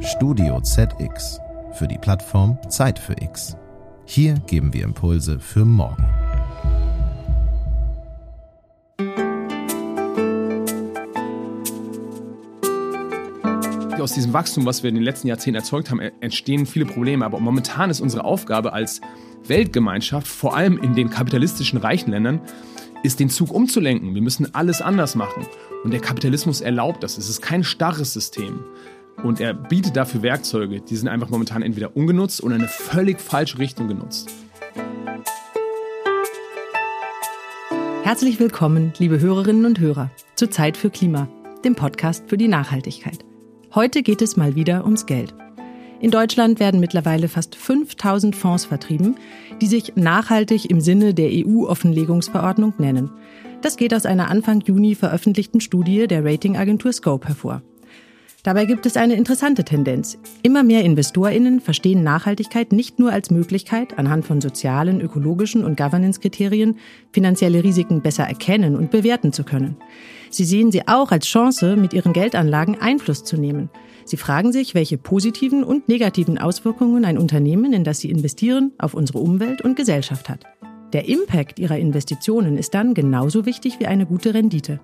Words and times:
Studio 0.00 0.60
ZX 0.60 1.40
für 1.72 1.88
die 1.88 1.96
Plattform 1.98 2.58
Zeit 2.68 2.98
für 2.98 3.14
X. 3.20 3.56
Hier 4.04 4.34
geben 4.46 4.74
wir 4.74 4.84
Impulse 4.84 5.38
für 5.40 5.64
morgen. 5.64 6.04
Aus 14.00 14.12
diesem 14.12 14.32
Wachstum, 14.32 14.66
was 14.66 14.82
wir 14.82 14.88
in 14.88 14.94
den 14.94 15.04
letzten 15.04 15.28
Jahrzehnten 15.28 15.56
erzeugt 15.56 15.90
haben, 15.90 16.00
entstehen 16.00 16.66
viele 16.66 16.86
Probleme. 16.86 17.24
Aber 17.24 17.40
momentan 17.40 17.90
ist 17.90 18.00
unsere 18.00 18.24
Aufgabe 18.24 18.72
als 18.72 19.00
Weltgemeinschaft, 19.46 20.28
vor 20.28 20.56
allem 20.56 20.78
in 20.78 20.94
den 20.94 21.10
kapitalistischen 21.10 21.78
reichen 21.78 22.10
Ländern, 22.10 22.40
ist 23.02 23.20
den 23.20 23.30
Zug 23.30 23.50
umzulenken. 23.50 24.14
Wir 24.14 24.22
müssen 24.22 24.54
alles 24.54 24.82
anders 24.82 25.14
machen. 25.14 25.46
Und 25.84 25.92
der 25.92 26.00
Kapitalismus 26.00 26.60
erlaubt 26.60 27.02
das. 27.02 27.18
Es 27.18 27.28
ist 27.28 27.40
kein 27.40 27.64
starres 27.64 28.12
System. 28.12 28.64
Und 29.22 29.40
er 29.40 29.52
bietet 29.52 29.96
dafür 29.96 30.22
Werkzeuge, 30.22 30.80
die 30.80 30.96
sind 30.96 31.08
einfach 31.08 31.28
momentan 31.28 31.62
entweder 31.62 31.96
ungenutzt 31.96 32.42
oder 32.42 32.54
in 32.54 32.62
eine 32.62 32.68
völlig 32.68 33.20
falsche 33.20 33.58
Richtung 33.58 33.88
genutzt. 33.88 34.30
Herzlich 38.04 38.38
willkommen, 38.38 38.92
liebe 38.98 39.20
Hörerinnen 39.20 39.66
und 39.66 39.80
Hörer, 39.80 40.10
zur 40.36 40.50
Zeit 40.50 40.76
für 40.76 40.88
Klima, 40.88 41.28
dem 41.64 41.74
Podcast 41.74 42.24
für 42.28 42.38
die 42.38 42.48
Nachhaltigkeit. 42.48 43.18
Heute 43.74 44.02
geht 44.02 44.22
es 44.22 44.36
mal 44.36 44.54
wieder 44.54 44.84
ums 44.84 45.04
Geld. 45.04 45.34
In 46.00 46.12
Deutschland 46.12 46.60
werden 46.60 46.78
mittlerweile 46.78 47.28
fast 47.28 47.56
5000 47.56 48.36
Fonds 48.36 48.66
vertrieben, 48.66 49.16
die 49.60 49.66
sich 49.66 49.96
nachhaltig 49.96 50.70
im 50.70 50.80
Sinne 50.80 51.12
der 51.12 51.30
EU-Offenlegungsverordnung 51.32 52.74
nennen. 52.78 53.10
Das 53.62 53.76
geht 53.76 53.92
aus 53.92 54.06
einer 54.06 54.30
Anfang 54.30 54.60
Juni 54.60 54.94
veröffentlichten 54.94 55.60
Studie 55.60 56.06
der 56.06 56.24
Ratingagentur 56.24 56.92
Scope 56.92 57.26
hervor. 57.26 57.62
Dabei 58.44 58.66
gibt 58.66 58.86
es 58.86 58.96
eine 58.96 59.14
interessante 59.14 59.64
Tendenz. 59.64 60.16
Immer 60.42 60.62
mehr 60.62 60.84
Investorinnen 60.84 61.60
verstehen 61.60 62.04
Nachhaltigkeit 62.04 62.72
nicht 62.72 63.00
nur 63.00 63.12
als 63.12 63.30
Möglichkeit, 63.30 63.98
anhand 63.98 64.24
von 64.24 64.40
sozialen, 64.40 65.00
ökologischen 65.00 65.64
und 65.64 65.76
Governance-Kriterien 65.76 66.76
finanzielle 67.12 67.64
Risiken 67.64 68.00
besser 68.00 68.24
erkennen 68.24 68.76
und 68.76 68.92
bewerten 68.92 69.32
zu 69.32 69.42
können. 69.42 69.76
Sie 70.30 70.44
sehen 70.44 70.70
sie 70.70 70.86
auch 70.86 71.10
als 71.10 71.26
Chance, 71.26 71.76
mit 71.76 71.92
ihren 71.92 72.12
Geldanlagen 72.12 72.80
Einfluss 72.80 73.24
zu 73.24 73.36
nehmen. 73.36 73.70
Sie 74.04 74.16
fragen 74.16 74.52
sich, 74.52 74.74
welche 74.74 74.98
positiven 74.98 75.64
und 75.64 75.88
negativen 75.88 76.38
Auswirkungen 76.38 77.04
ein 77.04 77.18
Unternehmen, 77.18 77.72
in 77.72 77.82
das 77.82 77.98
sie 77.98 78.10
investieren, 78.10 78.72
auf 78.78 78.94
unsere 78.94 79.18
Umwelt 79.18 79.62
und 79.62 79.76
Gesellschaft 79.76 80.28
hat. 80.28 80.44
Der 80.92 81.08
Impact 81.08 81.58
ihrer 81.58 81.76
Investitionen 81.76 82.56
ist 82.56 82.72
dann 82.72 82.94
genauso 82.94 83.46
wichtig 83.46 83.80
wie 83.80 83.86
eine 83.86 84.06
gute 84.06 84.32
Rendite. 84.32 84.80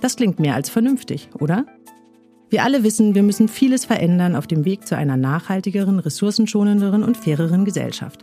Das 0.00 0.16
klingt 0.16 0.38
mehr 0.38 0.54
als 0.54 0.70
vernünftig, 0.70 1.28
oder? 1.40 1.66
Wir 2.54 2.62
alle 2.62 2.84
wissen, 2.84 3.16
wir 3.16 3.24
müssen 3.24 3.48
vieles 3.48 3.84
verändern 3.84 4.36
auf 4.36 4.46
dem 4.46 4.64
Weg 4.64 4.86
zu 4.86 4.96
einer 4.96 5.16
nachhaltigeren, 5.16 5.98
ressourcenschonenderen 5.98 7.02
und 7.02 7.16
faireren 7.16 7.64
Gesellschaft. 7.64 8.20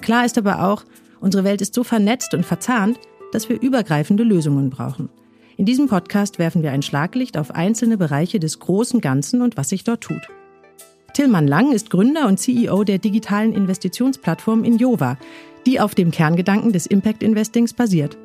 Klar 0.00 0.24
ist 0.24 0.38
aber 0.38 0.64
auch, 0.64 0.82
unsere 1.20 1.44
Welt 1.44 1.60
ist 1.60 1.74
so 1.74 1.84
vernetzt 1.84 2.32
und 2.32 2.46
verzahnt, 2.46 2.98
dass 3.32 3.50
wir 3.50 3.60
übergreifende 3.60 4.22
Lösungen 4.22 4.70
brauchen. 4.70 5.10
In 5.58 5.66
diesem 5.66 5.88
Podcast 5.88 6.38
werfen 6.38 6.62
wir 6.62 6.72
ein 6.72 6.80
Schlaglicht 6.80 7.36
auf 7.36 7.50
einzelne 7.50 7.98
Bereiche 7.98 8.40
des 8.40 8.60
großen 8.60 9.02
Ganzen 9.02 9.42
und 9.42 9.58
was 9.58 9.68
sich 9.68 9.84
dort 9.84 10.00
tut. 10.00 10.22
Tillmann 11.12 11.46
Lang 11.46 11.72
ist 11.72 11.90
Gründer 11.90 12.28
und 12.28 12.40
CEO 12.40 12.82
der 12.82 12.96
digitalen 12.96 13.52
Investitionsplattform 13.52 14.64
Injova, 14.64 15.18
die 15.66 15.80
auf 15.80 15.94
dem 15.94 16.12
Kerngedanken 16.12 16.72
des 16.72 16.86
Impact 16.86 17.22
Investings 17.22 17.74
basiert. 17.74 18.16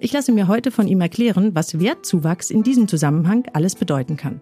Ich 0.00 0.12
lasse 0.12 0.32
mir 0.32 0.48
heute 0.48 0.72
von 0.72 0.88
ihm 0.88 1.00
erklären, 1.00 1.54
was 1.54 1.78
Wertzuwachs 1.78 2.50
in 2.50 2.64
diesem 2.64 2.88
Zusammenhang 2.88 3.44
alles 3.52 3.76
bedeuten 3.76 4.16
kann. 4.16 4.40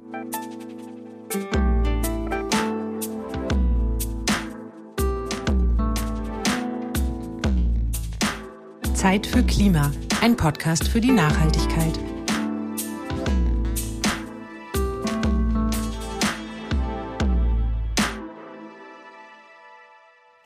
Zeit 9.05 9.27
für 9.27 9.43
Klima, 9.43 9.93
ein 10.23 10.35
Podcast 10.35 10.89
für 10.89 10.99
die 10.99 11.11
Nachhaltigkeit. 11.11 11.93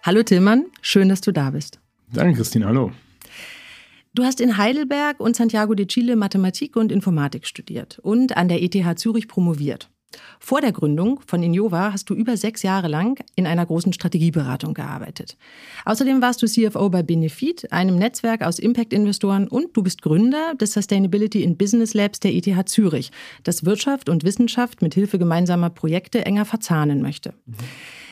Hallo 0.02 0.24
Tillmann, 0.24 0.64
schön, 0.80 1.08
dass 1.08 1.20
du 1.20 1.30
da 1.30 1.50
bist. 1.50 1.78
Danke, 2.12 2.38
Christine, 2.38 2.66
hallo. 2.66 2.90
Du 4.12 4.24
hast 4.24 4.40
in 4.40 4.56
Heidelberg 4.56 5.20
und 5.20 5.36
Santiago 5.36 5.74
de 5.74 5.86
Chile 5.86 6.16
Mathematik 6.16 6.74
und 6.74 6.90
Informatik 6.90 7.46
studiert 7.46 8.00
und 8.00 8.36
an 8.36 8.48
der 8.48 8.60
ETH 8.60 8.98
Zürich 8.98 9.28
promoviert. 9.28 9.88
Vor 10.40 10.60
der 10.60 10.72
Gründung 10.72 11.20
von 11.26 11.42
Injova 11.42 11.92
hast 11.92 12.08
du 12.08 12.14
über 12.14 12.36
sechs 12.36 12.62
Jahre 12.62 12.88
lang 12.88 13.22
in 13.34 13.46
einer 13.46 13.66
großen 13.66 13.92
Strategieberatung 13.92 14.72
gearbeitet. 14.72 15.36
Außerdem 15.84 16.22
warst 16.22 16.40
du 16.42 16.46
CFO 16.46 16.88
bei 16.88 17.02
Benefit, 17.02 17.70
einem 17.72 17.96
Netzwerk 17.96 18.42
aus 18.42 18.58
Impact-Investoren 18.58 19.48
und 19.48 19.76
du 19.76 19.82
bist 19.82 20.00
Gründer 20.00 20.54
des 20.54 20.72
Sustainability 20.72 21.42
in 21.42 21.56
Business 21.56 21.92
Labs 21.92 22.20
der 22.20 22.34
ETH 22.34 22.68
Zürich, 22.68 23.10
das 23.42 23.64
Wirtschaft 23.64 24.08
und 24.08 24.24
Wissenschaft 24.24 24.80
mit 24.80 24.94
Hilfe 24.94 25.18
gemeinsamer 25.18 25.70
Projekte 25.70 26.24
enger 26.24 26.44
verzahnen 26.44 27.02
möchte. 27.02 27.34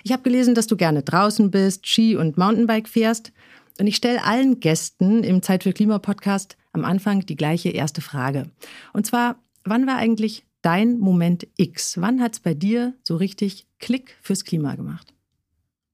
Ich 0.05 0.13
habe 0.13 0.23
gelesen, 0.23 0.55
dass 0.55 0.67
du 0.67 0.77
gerne 0.77 1.03
draußen 1.03 1.51
bist, 1.51 1.87
Ski 1.87 2.17
und 2.17 2.37
Mountainbike 2.37 2.89
fährst. 2.89 3.33
Und 3.79 3.87
ich 3.87 3.97
stelle 3.97 4.25
allen 4.25 4.61
Gästen 4.61 5.23
im 5.23 5.43
Zeit 5.43 5.65
für 5.65 5.73
Klima 5.73 5.99
Podcast 5.99 6.57
am 6.73 6.85
Anfang 6.85 7.27
die 7.27 7.37
gleiche 7.37 7.71
erste 7.71 8.01
Frage. 8.01 8.51
Und 8.93 9.05
zwar, 9.05 9.37
wann 9.65 9.87
war 9.87 9.97
eigentlich 9.97 10.46
dein 10.63 10.99
Moment 10.99 11.47
X? 11.57 12.01
Wann 12.01 12.21
hat 12.21 12.35
es 12.35 12.41
bei 12.41 12.55
dir 12.55 12.95
so 13.03 13.17
richtig 13.17 13.67
Klick 13.79 14.17
fürs 14.23 14.45
Klima 14.45 14.75
gemacht? 14.75 15.15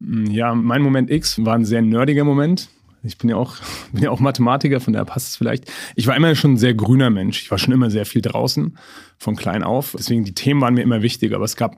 Mm, 0.00 0.26
ja, 0.26 0.54
mein 0.54 0.82
Moment 0.82 1.10
X 1.10 1.44
war 1.44 1.54
ein 1.54 1.64
sehr 1.64 1.82
nerdiger 1.82 2.24
Moment. 2.24 2.68
Ich 3.04 3.18
bin 3.18 3.30
ja 3.30 3.36
auch, 3.36 3.56
bin 3.92 4.02
ja 4.02 4.10
auch 4.10 4.20
Mathematiker, 4.20 4.80
von 4.80 4.92
daher 4.92 5.06
passt 5.06 5.28
es 5.28 5.36
vielleicht. 5.36 5.70
Ich 5.96 6.06
war 6.06 6.16
immer 6.16 6.34
schon 6.34 6.52
ein 6.52 6.58
sehr 6.58 6.74
grüner 6.74 7.10
Mensch. 7.10 7.42
Ich 7.42 7.50
war 7.50 7.58
schon 7.58 7.74
immer 7.74 7.90
sehr 7.90 8.06
viel 8.06 8.22
draußen, 8.22 8.78
von 9.18 9.36
klein 9.36 9.62
auf. 9.62 9.94
Deswegen 9.96 10.24
die 10.24 10.34
Themen 10.34 10.60
waren 10.60 10.74
mir 10.74 10.82
immer 10.82 11.02
wichtig. 11.02 11.34
Aber 11.34 11.44
es 11.44 11.56
gab 11.56 11.76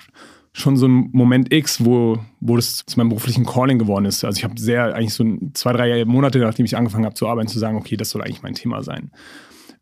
schon 0.52 0.76
so 0.76 0.86
einen 0.86 1.10
Moment 1.12 1.52
X, 1.52 1.84
wo, 1.84 2.18
wo 2.40 2.56
das 2.56 2.84
zu 2.86 2.98
meinem 2.98 3.08
beruflichen 3.08 3.44
Calling 3.44 3.78
geworden 3.78 4.04
ist. 4.04 4.24
Also 4.24 4.38
ich 4.38 4.44
habe 4.44 4.58
sehr, 4.58 4.94
eigentlich 4.94 5.14
so 5.14 5.24
zwei, 5.52 5.72
drei 5.72 6.04
Monate, 6.04 6.38
nachdem 6.38 6.64
ich 6.64 6.76
angefangen 6.76 7.04
habe 7.04 7.16
zu 7.16 7.26
arbeiten, 7.26 7.48
zu 7.48 7.58
sagen, 7.58 7.76
okay, 7.76 7.96
das 7.96 8.10
soll 8.10 8.22
eigentlich 8.22 8.42
mein 8.42 8.54
Thema 8.54 8.82
sein. 8.82 9.10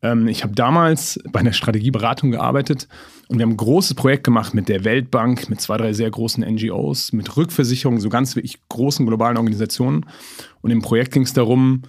Ähm, 0.03 0.29
ich 0.29 0.43
habe 0.43 0.55
damals 0.55 1.21
bei 1.31 1.41
einer 1.41 1.53
Strategieberatung 1.53 2.33
gearbeitet 2.33 2.89
und 3.29 3.39
wir 3.39 3.45
haben 3.45 3.53
ein 3.53 3.57
großes 3.57 3.95
Projekt 3.95 4.25
gemacht 4.25 4.53
mit 4.53 4.69
der 4.69 4.85
Weltbank, 4.85 5.49
mit 5.49 5.61
zwei, 5.61 5.77
drei 5.77 5.93
sehr 5.93 6.11
großen 6.11 6.45
NGOs, 6.45 7.13
mit 7.13 7.37
Rückversicherungen, 7.37 8.01
so 8.01 8.09
ganz 8.09 8.37
wirklich 8.37 8.59
großen 8.69 9.07
globalen 9.07 9.37
Organisationen. 9.37 10.07
Und 10.61 10.71
im 10.71 10.83
Projekt 10.83 11.12
ging 11.12 11.23
es 11.23 11.33
darum, 11.33 11.83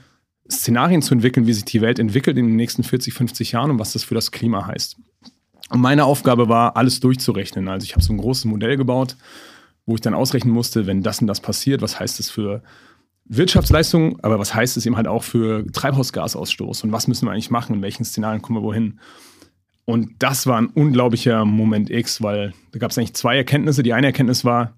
Szenarien 0.51 1.01
zu 1.01 1.13
entwickeln, 1.13 1.47
wie 1.47 1.53
sich 1.53 1.65
die 1.65 1.81
Welt 1.81 1.99
entwickelt 1.99 2.37
in 2.37 2.47
den 2.47 2.55
nächsten 2.55 2.83
40, 2.83 3.13
50 3.13 3.53
Jahren 3.53 3.71
und 3.71 3.79
was 3.79 3.93
das 3.93 4.03
für 4.03 4.15
das 4.15 4.31
Klima 4.31 4.67
heißt. 4.67 4.97
Und 5.69 5.81
meine 5.81 6.05
Aufgabe 6.05 6.49
war, 6.49 6.77
alles 6.77 6.99
durchzurechnen. 6.99 7.67
Also 7.67 7.85
ich 7.85 7.93
habe 7.93 8.03
so 8.03 8.13
ein 8.13 8.17
großes 8.17 8.45
Modell 8.45 8.77
gebaut, 8.77 9.15
wo 9.85 9.95
ich 9.95 10.01
dann 10.01 10.13
ausrechnen 10.13 10.53
musste, 10.53 10.85
wenn 10.85 11.01
das 11.01 11.19
und 11.21 11.27
das 11.27 11.41
passiert, 11.41 11.81
was 11.81 11.99
heißt 11.99 12.19
das 12.19 12.29
für 12.29 12.61
Wirtschaftsleistung, 13.25 14.19
aber 14.21 14.39
was 14.39 14.53
heißt 14.53 14.77
es 14.77 14.85
eben 14.85 14.97
halt 14.97 15.07
auch 15.07 15.23
für 15.23 15.65
Treibhausgasausstoß 15.71 16.83
und 16.83 16.91
was 16.91 17.07
müssen 17.07 17.25
wir 17.25 17.31
eigentlich 17.31 17.51
machen, 17.51 17.77
in 17.77 17.81
welchen 17.81 18.03
Szenarien 18.03 18.41
kommen 18.41 18.59
wir 18.59 18.63
wohin. 18.63 18.99
Und 19.85 20.11
das 20.19 20.47
war 20.47 20.57
ein 20.57 20.67
unglaublicher 20.67 21.45
Moment 21.45 21.89
X, 21.89 22.21
weil 22.21 22.53
da 22.71 22.79
gab 22.79 22.91
es 22.91 22.97
eigentlich 22.97 23.15
zwei 23.15 23.35
Erkenntnisse. 23.35 23.83
Die 23.83 23.93
eine 23.93 24.07
Erkenntnis 24.07 24.45
war, 24.45 24.77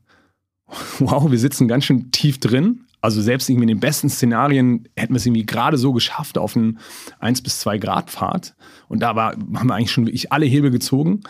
wow, 1.00 1.29
wir 1.29 1.39
sitzen 1.39 1.67
ganz 1.67 1.85
schön 1.85 2.11
tief 2.11 2.39
drin. 2.39 2.81
Also 3.01 3.22
selbst 3.22 3.50
irgendwie 3.50 3.66
in 3.66 3.69
den 3.69 3.79
besten 3.79 4.09
Szenarien 4.09 4.88
hätten 4.95 5.13
wir 5.13 5.17
es 5.17 5.25
irgendwie 5.27 5.45
gerade 5.45 5.77
so 5.77 5.94
geschafft 5.94 6.39
auf 6.39 6.56
einen 6.56 6.79
1 7.19 7.44
bis 7.44 7.59
2 7.59 7.77
Grad 7.77 8.09
Pfad. 8.09 8.56
Und 8.88 9.01
da 9.01 9.16
war, 9.16 9.33
haben 9.33 9.67
wir 9.67 9.75
eigentlich 9.75 9.91
schon 9.91 10.07
wirklich 10.07 10.31
alle 10.31 10.47
Hebel 10.47 10.72
gezogen 10.72 11.22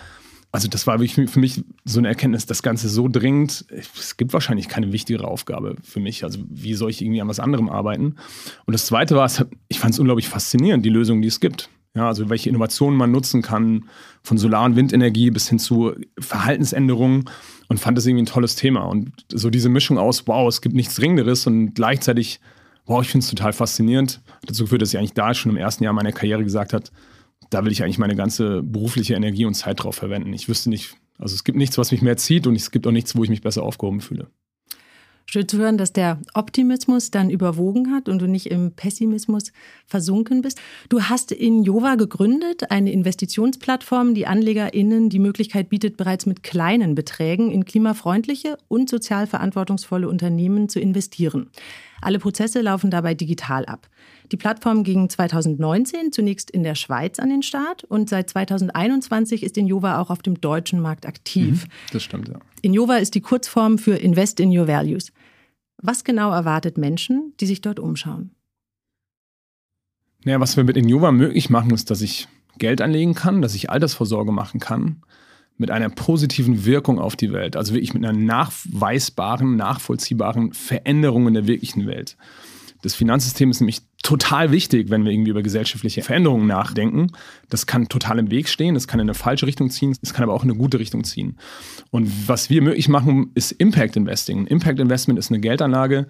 also 0.56 0.70
das 0.70 0.88
war 0.88 0.98
für 1.00 1.40
mich 1.40 1.64
so 1.84 2.00
eine 2.00 2.08
Erkenntnis, 2.08 2.46
das 2.46 2.64
Ganze 2.64 2.88
so 2.88 3.10
dringend, 3.10 3.66
es 3.70 4.16
gibt 4.16 4.32
wahrscheinlich 4.32 4.70
keine 4.70 4.94
wichtigere 4.94 5.28
Aufgabe 5.28 5.76
für 5.84 6.00
mich. 6.00 6.24
Also 6.24 6.40
wie 6.50 6.74
soll 6.76 6.90
ich 6.90 7.02
irgendwie 7.02 7.22
an 7.22 7.28
was 7.28 7.42
anderem 7.42 7.70
arbeiten? 7.70 8.16
Und 8.66 8.72
das 8.72 8.86
Zweite 8.86 9.16
war, 9.16 9.30
ich 9.68 9.80
fand 9.80 9.94
es 9.94 10.00
unglaublich 10.00 10.30
faszinierend, 10.30 10.86
die 10.86 10.90
Lösungen, 10.90 11.22
die 11.22 11.28
es 11.28 11.42
gibt. 11.42 11.70
Ja, 11.94 12.08
also 12.08 12.30
welche 12.30 12.50
Innovationen 12.50 12.98
man 12.98 13.12
nutzen 13.12 13.42
kann, 13.42 13.90
von 14.24 14.38
Solar- 14.38 14.66
und 14.66 14.78
Windenergie 14.78 15.30
bis 15.30 15.50
hin 15.50 15.60
zu 15.60 15.94
Verhaltensänderungen 16.20 17.26
und 17.68 17.80
fand 17.80 17.98
das 17.98 18.06
irgendwie 18.06 18.24
ein 18.24 18.28
tolles 18.28 18.56
Thema. 18.56 18.84
Und 18.84 19.12
so 19.32 19.50
diese 19.50 19.70
Mischung 19.70 19.98
aus, 19.98 20.26
wow, 20.26 20.48
es 20.48 20.62
gibt 20.62 20.76
nichts 20.76 20.96
Dringenderes 20.96 21.48
und 21.48 21.74
gleichzeitig, 21.74 22.40
wow, 22.86 23.02
ich 23.02 23.10
finde 23.10 23.26
es 23.26 23.30
total 23.30 23.52
faszinierend, 23.52 24.22
hat 24.42 24.50
dazu 24.50 24.64
geführt, 24.64 24.82
dass 24.82 24.94
ich 24.94 24.98
eigentlich 24.98 25.14
da 25.14 25.34
schon 25.34 25.52
im 25.52 25.58
ersten 25.58 25.84
Jahr 25.84 25.94
meiner 25.94 26.14
Karriere 26.14 26.44
gesagt 26.44 26.72
habe, 26.72 26.86
da 27.50 27.64
will 27.64 27.72
ich 27.72 27.84
eigentlich 27.84 27.98
meine 27.98 28.16
ganze 28.16 28.64
berufliche 28.64 29.16
Energie 29.16 29.46
und 29.46 29.54
Zeit 29.54 29.84
drauf 29.84 29.96
verwenden. 29.96 30.34
Ich 30.34 30.50
wüsste 30.50 30.70
nicht, 30.70 30.96
also 31.18 31.36
es 31.36 31.44
gibt 31.44 31.58
nichts, 31.58 31.78
was 31.78 31.92
mich 31.92 32.02
mehr 32.02 32.18
zieht 32.18 32.48
und 32.48 32.56
es 32.56 32.72
gibt 32.72 32.88
auch 32.88 32.92
nichts, 32.92 33.16
wo 33.16 33.24
ich 33.24 33.30
mich 33.30 33.42
besser 33.42 33.64
aufgehoben 33.64 34.02
fühle. 34.02 34.28
Schön 35.28 35.48
zu 35.48 35.58
hören, 35.58 35.78
dass 35.78 35.92
der 35.92 36.20
Optimismus 36.36 37.10
dann 37.10 37.32
überwogen 37.32 37.92
hat 37.92 38.10
und 38.10 38.20
du 38.20 38.28
nicht 38.28 38.46
im 38.46 38.74
Pessimismus 38.74 39.52
versunken 39.88 40.44
bist. 40.44 40.62
Du 40.88 41.02
hast 41.02 41.32
in 41.32 41.64
Jova 41.64 41.96
gegründet, 41.96 42.70
eine 42.70 42.92
Investitionsplattform, 42.92 44.14
die 44.14 44.28
AnlegerInnen 44.28 45.10
die 45.10 45.20
Möglichkeit 45.20 45.70
bietet, 45.70 45.98
bereits 45.98 46.28
mit 46.28 46.44
kleinen 46.44 46.94
Beträgen 46.94 47.50
in 47.52 47.66
klimafreundliche 47.66 48.58
und 48.68 48.88
sozial 48.88 49.26
verantwortungsvolle 49.26 50.08
Unternehmen 50.08 50.70
zu 50.70 50.80
investieren. 50.80 51.50
Alle 52.02 52.20
Prozesse 52.20 52.62
laufen 52.62 52.92
dabei 52.92 53.16
digital 53.16 53.66
ab. 53.66 53.90
Die 54.32 54.38
Plattform 54.38 54.84
ging 54.84 55.10
2019 55.10 56.12
zunächst 56.12 56.50
in 56.50 56.64
der 56.64 56.76
Schweiz 56.76 57.20
an 57.20 57.30
den 57.30 57.44
Start 57.44 57.84
und 57.84 58.10
seit 58.10 58.30
2021 58.30 59.44
ist 59.44 59.58
Injova 59.58 60.00
auch 60.00 60.10
auf 60.10 60.22
dem 60.22 60.42
deutschen 60.42 60.80
Markt 60.80 61.06
aktiv. 61.06 61.66
Mhm, 61.66 61.70
das 61.92 62.04
stimmt, 62.04 62.28
ja. 62.30 62.40
Injova 62.62 62.98
ist 62.98 63.16
die 63.16 63.22
Kurzform 63.22 63.78
für 63.78 63.96
Invest 63.96 64.40
in 64.40 64.58
Your 64.58 64.68
Values. 64.68 65.12
Was 65.78 66.04
genau 66.04 66.32
erwartet 66.32 66.78
Menschen, 66.78 67.34
die 67.40 67.46
sich 67.46 67.62
dort 67.62 67.80
umschauen? 67.80 68.32
Naja, 70.24 70.40
was 70.40 70.58
wir 70.58 70.64
mit 70.64 70.78
Injova 70.78 71.12
möglich 71.12 71.50
machen, 71.50 71.72
ist, 71.72 71.92
dass 71.92 72.02
ich 72.02 72.28
Geld 72.58 72.82
anlegen 72.82 73.14
kann, 73.14 73.42
dass 73.42 73.54
ich 73.54 73.70
Altersvorsorge 73.70 74.32
machen 74.32 74.60
kann 74.60 75.04
mit 75.58 75.72
einer 75.72 75.90
positiven 75.90 76.66
Wirkung 76.66 77.00
auf 77.00 77.16
die 77.16 77.32
Welt, 77.32 77.56
also 77.56 77.74
wirklich 77.74 77.94
mit 77.94 78.04
einer 78.04 78.18
nachweisbaren, 78.18 79.56
nachvollziehbaren 79.56 80.54
Veränderung 80.54 81.28
in 81.28 81.34
der 81.34 81.48
wirklichen 81.48 81.88
Welt. 81.88 82.18
Das 82.86 82.94
Finanzsystem 82.94 83.50
ist 83.50 83.62
nämlich 83.62 83.82
total 84.04 84.52
wichtig, 84.52 84.92
wenn 84.92 85.04
wir 85.06 85.12
irgendwie 85.12 85.32
über 85.32 85.42
gesellschaftliche 85.42 86.04
Veränderungen 86.04 86.46
nachdenken. 86.46 87.08
Das 87.50 87.66
kann 87.66 87.90
total 87.90 88.20
im 88.20 88.30
Weg 88.30 88.48
stehen, 88.48 88.76
das 88.76 88.88
kann 88.88 89.00
in 89.00 89.08
eine 89.08 89.16
falsche 89.16 89.48
Richtung 89.48 89.72
ziehen, 89.72 89.98
es 90.04 90.14
kann 90.14 90.22
aber 90.22 90.34
auch 90.34 90.44
in 90.44 90.52
eine 90.52 90.60
gute 90.60 90.78
Richtung 90.78 91.04
ziehen. 91.04 91.38
Und 91.90 92.12
was 92.28 92.52
wir 92.52 92.62
möglich 92.62 92.88
machen, 92.88 93.32
ist 93.34 93.54
Impact 93.54 93.96
Investing. 93.96 94.46
Impact 94.46 94.80
Investment 94.80 95.18
ist 95.18 95.32
eine 95.32 95.40
Geldanlage, 95.40 96.10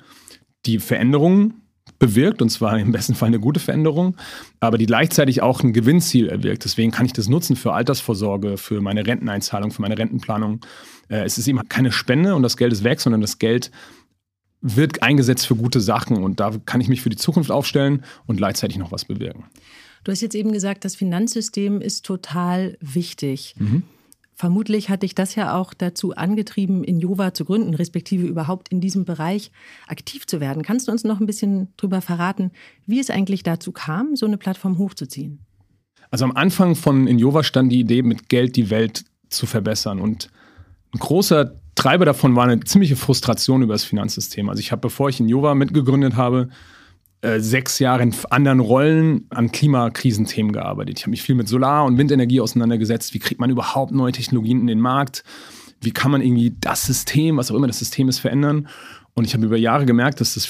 die 0.66 0.80
Veränderungen 0.80 1.62
bewirkt, 1.98 2.42
und 2.42 2.50
zwar 2.50 2.78
im 2.78 2.92
besten 2.92 3.16
Fall 3.16 3.28
eine 3.28 3.40
gute 3.40 3.62
Veränderung, 3.62 4.18
aber 4.60 4.78
die 4.78 4.86
gleichzeitig 4.86 5.42
auch 5.42 5.64
ein 5.64 5.72
Gewinnziel 5.72 6.28
erwirkt. 6.28 6.66
Deswegen 6.66 6.92
kann 6.92 7.06
ich 7.06 7.14
das 7.14 7.30
nutzen 7.30 7.56
für 7.56 7.72
Altersvorsorge, 7.72 8.58
für 8.58 8.82
meine 8.82 9.08
Renteneinzahlung, 9.08 9.72
für 9.72 9.82
meine 9.82 9.98
Rentenplanung. 9.98 10.60
Äh, 11.08 11.24
es 11.24 11.38
ist 11.38 11.48
eben 11.48 11.62
keine 11.70 11.94
Spende 11.94 12.36
und 12.36 12.44
das 12.44 12.58
Geld 12.58 12.74
ist 12.74 12.84
weg, 12.84 13.00
sondern 13.00 13.22
das 13.22 13.40
Geld 13.40 13.72
wird 14.62 15.04
eingesetzt 15.04 15.46
für 15.46 15.56
gute 15.56 15.80
Sachen 15.82 16.24
und 16.24 16.40
da 16.40 16.52
kann 16.66 16.82
ich 16.82 16.88
mich 16.88 17.02
für 17.02 17.10
die 17.10 17.18
Zukunft 17.18 17.52
aufstellen 17.52 18.04
und 18.26 18.38
gleichzeitig 18.38 18.78
noch 18.78 18.92
was 18.92 19.06
bewirken. 19.06 19.46
Du 20.04 20.12
hast 20.12 20.22
jetzt 20.22 20.36
eben 20.36 20.52
gesagt, 20.52 20.86
das 20.86 20.96
Finanzsystem 20.96 21.82
ist 21.82 22.06
total 22.06 22.78
wichtig. 22.80 23.56
Mhm. 23.58 23.84
Vermutlich 24.36 24.90
hat 24.90 25.04
dich 25.04 25.16
das 25.16 25.36
ja 25.36 25.56
auch 25.56 25.74
dazu 25.74 26.14
angetrieben, 26.14 26.84
in 26.84 27.00
Jova 27.00 27.34
zu 27.34 27.46
gründen, 27.46 27.74
respektive 27.74 28.28
überhaupt 28.28 28.68
in 28.70 28.82
diesem 28.82 29.06
Bereich 29.06 29.50
aktiv 29.88 30.28
zu 30.28 30.42
werden. 30.42 30.62
Kannst 30.62 30.88
du 30.88 30.92
uns 30.92 31.06
noch 31.06 31.22
ein 31.22 31.26
bisschen 31.26 31.70
darüber 31.78 32.02
verraten, 32.02 32.52
wie 32.86 33.00
es 33.00 33.10
eigentlich 33.10 33.44
dazu 33.44 33.72
kam, 33.72 34.16
so 34.18 34.26
eine 34.26 34.38
Plattform 34.38 34.78
hochzuziehen? 34.78 35.40
Also 36.12 36.26
am 36.26 36.36
Anfang 36.36 36.76
von 36.76 37.08
Injova 37.08 37.44
stand 37.44 37.72
die 37.72 37.80
Idee, 37.80 38.02
mit 38.02 38.28
Geld 38.28 38.58
die 38.58 38.70
Welt 38.70 39.06
zu 39.30 39.46
verbessern. 39.46 40.00
Und 40.00 40.30
ein 40.94 41.00
großer 41.00 41.56
Treiber 41.76 42.06
davon 42.06 42.36
war 42.36 42.46
eine 42.46 42.62
ziemliche 42.62 42.96
Frustration 42.96 43.62
über 43.62 43.74
das 43.74 43.84
Finanzsystem. 43.84 44.50
Also 44.50 44.60
ich 44.62 44.72
habe, 44.72 44.82
bevor 44.82 45.10
ich 45.10 45.20
Injova 45.20 45.56
mitgegründet 45.56 46.16
habe, 46.16 46.50
äh, 47.22 47.40
sechs 47.40 47.80
Jahre 47.80 48.04
in 48.04 48.16
anderen 48.30 48.60
Rollen 48.60 49.26
an 49.30 49.52
Klimakrisenthemen 49.52 50.54
gearbeitet. 50.54 51.00
Ich 51.00 51.04
habe 51.04 51.12
mich 51.12 51.22
viel 51.22 51.36
mit 51.36 51.48
Solar- 51.48 51.86
und 51.86 51.98
Windenergie 51.98 52.40
auseinandergesetzt. 52.40 53.14
Wie 53.14 53.20
kriegt 53.20 53.42
man 53.42 53.50
überhaupt 53.50 53.92
neue 53.92 54.12
Technologien 54.12 54.62
in 54.62 54.68
den 54.68 54.80
Markt? 54.80 55.24
Wie 55.82 55.92
kann 55.92 56.12
man 56.12 56.22
irgendwie 56.22 56.56
das 56.60 56.86
System, 56.86 57.38
was 57.38 57.52
auch 57.52 57.56
immer 57.56 57.68
das 57.68 57.80
System 57.80 58.10
ist, 58.10 58.20
verändern? 58.20 58.68
Und 59.14 59.26
ich 59.26 59.34
habe 59.34 59.46
über 59.46 59.58
Jahre 59.58 59.86
gemerkt, 59.86 60.22
dass 60.22 60.36
das 60.36 60.46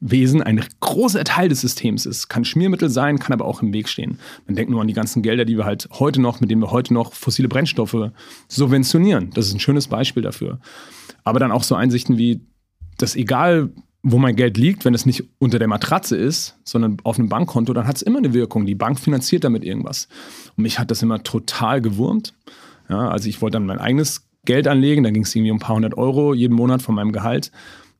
Finanzwesen 0.00 0.42
ein 0.42 0.64
großer 0.80 1.24
Teil 1.24 1.48
des 1.48 1.60
Systems 1.60 2.06
ist. 2.06 2.28
Kann 2.28 2.44
Schmiermittel 2.44 2.88
sein, 2.88 3.18
kann 3.18 3.32
aber 3.32 3.44
auch 3.44 3.62
im 3.62 3.72
Weg 3.72 3.88
stehen. 3.88 4.18
Man 4.46 4.56
denkt 4.56 4.70
nur 4.70 4.80
an 4.80 4.88
die 4.88 4.94
ganzen 4.94 5.22
Gelder, 5.22 5.44
die 5.44 5.56
wir 5.56 5.64
halt 5.64 5.88
heute 5.92 6.20
noch, 6.20 6.40
mit 6.40 6.50
denen 6.50 6.62
wir 6.62 6.70
heute 6.70 6.94
noch 6.94 7.12
fossile 7.12 7.48
Brennstoffe 7.48 8.10
subventionieren. 8.48 9.30
Das 9.34 9.46
ist 9.46 9.54
ein 9.54 9.60
schönes 9.60 9.88
Beispiel 9.88 10.22
dafür. 10.22 10.58
Aber 11.24 11.38
dann 11.38 11.52
auch 11.52 11.62
so 11.62 11.74
Einsichten 11.74 12.18
wie, 12.18 12.40
dass 12.98 13.16
egal 13.16 13.70
wo 14.02 14.16
mein 14.16 14.34
Geld 14.34 14.56
liegt, 14.56 14.86
wenn 14.86 14.94
es 14.94 15.04
nicht 15.04 15.24
unter 15.38 15.58
der 15.58 15.68
Matratze 15.68 16.16
ist, 16.16 16.56
sondern 16.64 16.96
auf 17.04 17.18
einem 17.18 17.28
Bankkonto, 17.28 17.74
dann 17.74 17.86
hat 17.86 17.96
es 17.96 18.02
immer 18.02 18.16
eine 18.16 18.32
Wirkung. 18.32 18.64
Die 18.64 18.74
Bank 18.74 18.98
finanziert 18.98 19.44
damit 19.44 19.62
irgendwas. 19.62 20.08
Und 20.56 20.62
mich 20.62 20.78
hat 20.78 20.90
das 20.90 21.02
immer 21.02 21.22
total 21.22 21.82
gewurmt. 21.82 22.32
Ja, 22.88 23.10
also 23.10 23.28
ich 23.28 23.42
wollte 23.42 23.56
dann 23.56 23.66
mein 23.66 23.78
eigenes 23.78 24.26
Geld 24.46 24.66
anlegen, 24.68 25.04
da 25.04 25.10
ging 25.10 25.24
es 25.24 25.34
irgendwie 25.34 25.50
um 25.50 25.58
ein 25.58 25.60
paar 25.60 25.76
hundert 25.76 25.98
Euro 25.98 26.32
jeden 26.32 26.54
Monat 26.54 26.80
von 26.80 26.94
meinem 26.94 27.12
Gehalt. 27.12 27.52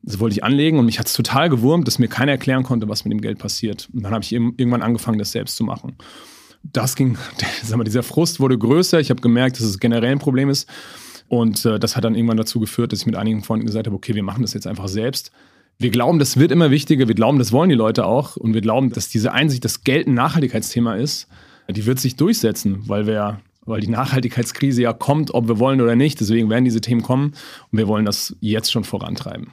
Das 0.03 0.19
wollte 0.19 0.33
ich 0.33 0.43
anlegen 0.43 0.79
und 0.79 0.85
mich 0.85 0.99
hat 0.99 1.07
es 1.07 1.13
total 1.13 1.49
gewurmt, 1.49 1.87
dass 1.87 1.99
mir 1.99 2.07
keiner 2.07 2.31
erklären 2.31 2.63
konnte, 2.63 2.89
was 2.89 3.05
mit 3.05 3.11
dem 3.11 3.21
Geld 3.21 3.37
passiert. 3.37 3.89
Und 3.93 4.03
dann 4.03 4.13
habe 4.13 4.23
ich 4.23 4.33
irgendwann 4.33 4.81
angefangen, 4.81 5.19
das 5.19 5.31
selbst 5.31 5.55
zu 5.55 5.63
machen. 5.63 5.95
Das 6.63 6.95
ging, 6.95 7.17
sag 7.63 7.77
mal, 7.77 7.83
dieser 7.83 8.03
Frust 8.03 8.39
wurde 8.39 8.57
größer. 8.57 8.99
Ich 8.99 9.09
habe 9.09 9.21
gemerkt, 9.21 9.57
dass 9.57 9.65
es 9.65 9.79
generell 9.79 10.11
ein 10.11 10.19
Problem 10.19 10.49
ist. 10.49 10.67
Und 11.27 11.65
äh, 11.65 11.79
das 11.79 11.95
hat 11.95 12.03
dann 12.03 12.15
irgendwann 12.15 12.37
dazu 12.37 12.59
geführt, 12.59 12.91
dass 12.91 13.01
ich 13.01 13.05
mit 13.05 13.15
einigen 13.15 13.43
Freunden 13.43 13.65
gesagt 13.65 13.87
habe, 13.87 13.95
okay, 13.95 14.15
wir 14.15 14.23
machen 14.23 14.41
das 14.41 14.53
jetzt 14.53 14.67
einfach 14.67 14.87
selbst 14.87 15.31
wir 15.81 15.89
glauben, 15.89 16.19
das 16.19 16.37
wird 16.37 16.51
immer 16.51 16.71
wichtiger. 16.71 17.07
Wir 17.07 17.15
glauben, 17.15 17.39
das 17.39 17.51
wollen 17.51 17.69
die 17.69 17.75
Leute 17.75 18.05
auch. 18.05 18.35
Und 18.37 18.53
wir 18.53 18.61
glauben, 18.61 18.91
dass 18.91 19.09
diese 19.09 19.31
Einsicht, 19.31 19.65
dass 19.65 19.83
Geld 19.83 20.07
ein 20.07 20.13
Nachhaltigkeitsthema 20.13 20.95
ist, 20.95 21.27
die 21.69 21.85
wird 21.85 21.99
sich 21.99 22.15
durchsetzen, 22.15 22.83
weil 22.87 23.07
wir 23.07 23.39
weil 23.63 23.79
die 23.79 23.89
Nachhaltigkeitskrise 23.89 24.81
ja 24.81 24.91
kommt, 24.91 25.35
ob 25.35 25.47
wir 25.47 25.59
wollen 25.59 25.81
oder 25.81 25.95
nicht. 25.95 26.19
Deswegen 26.19 26.49
werden 26.49 26.65
diese 26.65 26.81
Themen 26.81 27.03
kommen 27.03 27.33
und 27.71 27.77
wir 27.77 27.87
wollen 27.87 28.05
das 28.05 28.35
jetzt 28.41 28.71
schon 28.71 28.83
vorantreiben. 28.83 29.49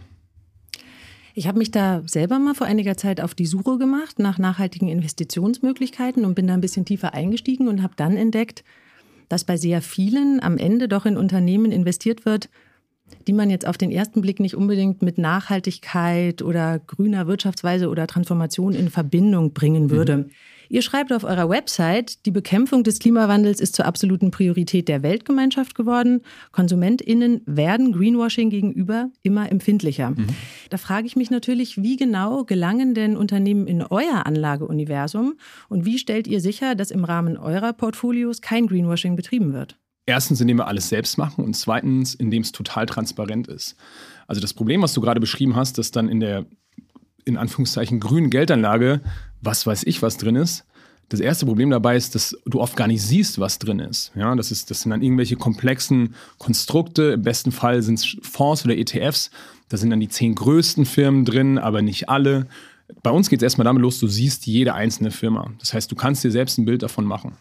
Ich 1.39 1.47
habe 1.47 1.59
mich 1.59 1.71
da 1.71 2.03
selber 2.05 2.41
mal 2.41 2.55
vor 2.55 2.67
einiger 2.67 2.97
Zeit 2.97 3.21
auf 3.21 3.33
die 3.33 3.47
Suche 3.47 3.79
gemacht 3.79 4.19
nach 4.19 4.39
nachhaltigen 4.39 4.89
Investitionsmöglichkeiten 4.89 6.25
und 6.25 6.35
bin 6.35 6.49
da 6.49 6.55
ein 6.55 6.61
bisschen 6.61 6.85
tiefer 6.85 7.15
eingestiegen 7.15 7.69
und 7.69 7.81
habe 7.81 7.93
dann 7.95 8.17
entdeckt, 8.17 8.65
dass 9.29 9.45
bei 9.45 9.57
sehr 9.57 9.81
vielen 9.81 10.43
am 10.43 10.59
Ende 10.59 10.89
doch 10.89 11.07
in 11.07 11.17
Unternehmen 11.17 11.71
investiert 11.71 12.27
wird, 12.27 12.49
die 13.29 13.33
man 13.33 13.51
jetzt 13.51 13.69
auf 13.69 13.79
den 13.79 13.93
ersten 13.93 14.21
Blick 14.21 14.41
nicht 14.41 14.57
unbedingt 14.57 15.01
mit 15.01 15.17
Nachhaltigkeit 15.17 16.43
oder 16.43 16.81
grüner 16.81 17.29
Wirtschaftsweise 17.29 17.89
oder 17.89 18.09
Transformation 18.09 18.75
in 18.75 18.91
Verbindung 18.91 19.53
bringen 19.53 19.91
würde. 19.91 20.17
Mhm. 20.17 20.31
Ihr 20.69 20.83
schreibt 20.83 21.13
auf 21.13 21.25
eurer 21.25 21.49
Website, 21.49 22.27
die 22.27 22.31
Bekämpfung 22.31 22.85
des 22.85 22.99
Klimawandels 22.99 23.61
ist 23.61 23.75
zur 23.75 23.87
absoluten 23.87 24.31
Priorität 24.31 24.89
der 24.89 25.03
Weltgemeinschaft 25.03 25.75
geworden. 25.75 26.21
KonsumentInnen 26.53 27.41
werden 27.47 27.93
Greenwashing 27.93 28.51
gegenüber 28.51 29.11
immer 29.23 29.51
empfindlicher. 29.51 30.11
Mhm. 30.11 30.27
Da 30.69 30.77
frage 30.77 31.07
ich 31.07 31.17
mich 31.17 31.31
natürlich, 31.31 31.83
wie 31.83 31.97
genau 31.97 32.45
gelangen 32.45 32.95
denn 32.95 33.17
Unternehmen 33.17 33.67
in 33.67 33.83
euer 33.83 34.27
Anlageuniversum 34.27 35.35
und 35.69 35.87
wie 35.87 35.99
stellt 35.99 36.27
ihr 36.27 36.41
sicher, 36.41 36.75
dass 36.75 36.91
im 36.91 37.05
Rahmen 37.05 37.39
eurer 37.39 37.73
Portfolios 37.73 38.43
kein 38.43 38.67
Greenwashing 38.67 39.17
betrieben 39.17 39.55
wird? 39.55 39.79
Erstens, 40.05 40.41
indem 40.41 40.59
wir 40.59 40.67
alles 40.67 40.89
selbst 40.89 41.19
machen 41.19 41.45
und 41.45 41.55
zweitens, 41.55 42.15
indem 42.15 42.43
es 42.43 42.53
total 42.53 42.87
transparent 42.87 43.47
ist. 43.47 43.77
Also 44.27 44.41
das 44.41 44.55
Problem, 44.55 44.81
was 44.83 44.95
du 44.95 45.01
gerade 45.01 45.21
beschrieben 45.21 45.55
hast, 45.55 45.77
dass 45.77 45.91
dann 45.91 46.09
in 46.09 46.21
der 46.21 46.47
in 47.29 47.37
Anführungszeichen 47.37 48.01
grünen 48.01 48.31
Geldanlage, 48.31 49.01
was 49.41 49.67
weiß 49.67 49.85
ich, 49.85 50.03
was 50.03 50.17
drin 50.17 50.37
ist. 50.37 50.65
Das 51.09 51.21
erste 51.21 51.47
Problem 51.47 51.71
dabei 51.71 51.97
ist, 51.97 52.15
dass 52.15 52.37
du 52.45 52.61
oft 52.61 52.77
gar 52.77 52.87
nicht 52.87 53.01
siehst, 53.01 53.39
was 53.39 53.59
drin 53.59 53.79
ist. 53.79 54.13
Ja, 54.15 54.35
das, 54.35 54.51
ist, 54.51 54.71
das 54.71 54.83
sind 54.83 54.91
dann 54.91 55.03
irgendwelche 55.03 55.37
komplexen 55.37 56.15
Konstrukte. 56.37 57.13
Im 57.13 57.23
besten 57.23 57.51
Fall 57.51 57.83
sind 57.83 57.99
es 57.99 58.17
Fonds 58.21 58.65
oder 58.65 58.77
ETFs. 58.77 59.31
Da 59.71 59.79
sind 59.79 59.91
dann 59.91 60.01
die 60.01 60.09
zehn 60.09 60.35
größten 60.35 60.85
Firmen 60.85 61.25
drin, 61.25 61.57
aber 61.59 61.81
nicht 61.81 62.11
alle. 62.11 62.47
Bei 63.03 63.11
uns 63.11 63.31
geht 63.31 63.41
es 63.41 63.43
erstmal 63.43 63.65
damit 63.65 63.83
los, 63.83 63.99
du 64.01 64.07
siehst 64.07 64.47
jede 64.47 64.75
einzelne 64.75 65.11
Firma. 65.11 65.51
Das 65.61 65.73
heißt, 65.73 65.91
du 65.91 65.97
kannst 65.97 66.25
dir 66.25 66.31
selbst 66.31 66.59
ein 66.59 66.65
Bild 66.65 66.83
davon 66.83 67.05
machen. 67.05 67.37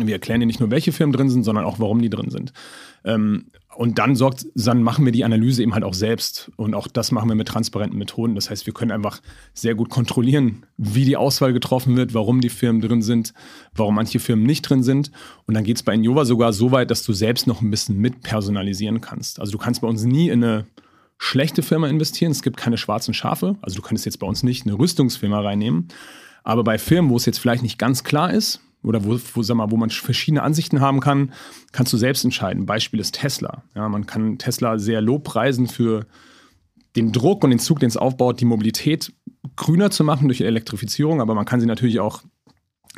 Wir 0.00 0.14
erklären 0.14 0.40
dir 0.40 0.46
nicht 0.46 0.60
nur, 0.60 0.70
welche 0.70 0.92
Firmen 0.92 1.12
drin 1.12 1.30
sind, 1.30 1.44
sondern 1.44 1.64
auch, 1.64 1.78
warum 1.78 2.02
die 2.02 2.10
drin 2.10 2.30
sind. 2.30 2.52
Ähm, 3.04 3.46
und 3.76 3.98
dann 3.98 4.16
sorgt, 4.16 4.46
dann 4.54 4.82
machen 4.82 5.04
wir 5.04 5.12
die 5.12 5.24
Analyse 5.24 5.62
eben 5.62 5.74
halt 5.74 5.84
auch 5.84 5.94
selbst. 5.94 6.50
Und 6.56 6.74
auch 6.74 6.88
das 6.88 7.12
machen 7.12 7.28
wir 7.28 7.34
mit 7.34 7.48
transparenten 7.48 7.98
Methoden. 7.98 8.34
Das 8.34 8.48
heißt, 8.48 8.66
wir 8.66 8.72
können 8.72 8.90
einfach 8.90 9.20
sehr 9.52 9.74
gut 9.74 9.90
kontrollieren, 9.90 10.64
wie 10.78 11.04
die 11.04 11.16
Auswahl 11.16 11.52
getroffen 11.52 11.96
wird, 11.96 12.14
warum 12.14 12.40
die 12.40 12.48
Firmen 12.48 12.80
drin 12.80 13.02
sind, 13.02 13.34
warum 13.74 13.94
manche 13.94 14.18
Firmen 14.18 14.46
nicht 14.46 14.62
drin 14.62 14.82
sind. 14.82 15.10
Und 15.46 15.54
dann 15.54 15.64
geht 15.64 15.76
es 15.76 15.82
bei 15.82 15.94
Innova 15.94 16.24
sogar 16.24 16.52
so 16.52 16.72
weit, 16.72 16.90
dass 16.90 17.02
du 17.02 17.12
selbst 17.12 17.46
noch 17.46 17.60
ein 17.60 17.70
bisschen 17.70 17.98
mit 17.98 18.22
personalisieren 18.22 19.00
kannst. 19.00 19.40
Also 19.40 19.52
du 19.52 19.58
kannst 19.58 19.82
bei 19.82 19.88
uns 19.88 20.04
nie 20.04 20.30
in 20.30 20.42
eine 20.42 20.66
schlechte 21.18 21.62
Firma 21.62 21.88
investieren. 21.88 22.32
Es 22.32 22.42
gibt 22.42 22.56
keine 22.56 22.78
schwarzen 22.78 23.14
Schafe. 23.14 23.56
Also 23.60 23.76
du 23.76 23.82
könntest 23.82 24.06
jetzt 24.06 24.18
bei 24.18 24.26
uns 24.26 24.42
nicht 24.42 24.66
eine 24.66 24.78
Rüstungsfirma 24.78 25.40
reinnehmen. 25.40 25.88
Aber 26.44 26.64
bei 26.64 26.78
Firmen, 26.78 27.10
wo 27.10 27.16
es 27.16 27.26
jetzt 27.26 27.38
vielleicht 27.38 27.62
nicht 27.62 27.78
ganz 27.78 28.04
klar 28.04 28.32
ist, 28.32 28.60
oder 28.86 29.04
wo, 29.04 29.18
wo, 29.34 29.42
sag 29.42 29.56
mal, 29.56 29.70
wo 29.70 29.76
man 29.76 29.90
verschiedene 29.90 30.42
Ansichten 30.42 30.80
haben 30.80 31.00
kann, 31.00 31.32
kannst 31.72 31.92
du 31.92 31.96
selbst 31.96 32.24
entscheiden. 32.24 32.66
Beispiel 32.66 33.00
ist 33.00 33.16
Tesla. 33.16 33.64
Ja, 33.74 33.88
man 33.88 34.06
kann 34.06 34.38
Tesla 34.38 34.78
sehr 34.78 35.00
lobpreisen 35.00 35.66
für 35.66 36.06
den 36.94 37.12
Druck 37.12 37.44
und 37.44 37.50
den 37.50 37.58
Zug, 37.58 37.80
den 37.80 37.88
es 37.88 37.96
aufbaut, 37.96 38.40
die 38.40 38.44
Mobilität 38.46 39.12
grüner 39.56 39.90
zu 39.90 40.04
machen 40.04 40.28
durch 40.28 40.40
Elektrifizierung, 40.40 41.20
aber 41.20 41.34
man 41.34 41.44
kann 41.44 41.60
sie 41.60 41.66
natürlich 41.66 42.00
auch 42.00 42.22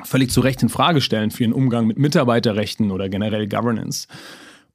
völlig 0.04 0.30
zu 0.30 0.40
Recht 0.40 0.62
in 0.62 0.68
Frage 0.68 1.00
stellen 1.00 1.30
für 1.30 1.42
ihren 1.42 1.52
Umgang 1.52 1.86
mit 1.86 1.98
Mitarbeiterrechten 1.98 2.90
oder 2.90 3.08
generell 3.08 3.48
Governance. 3.48 4.06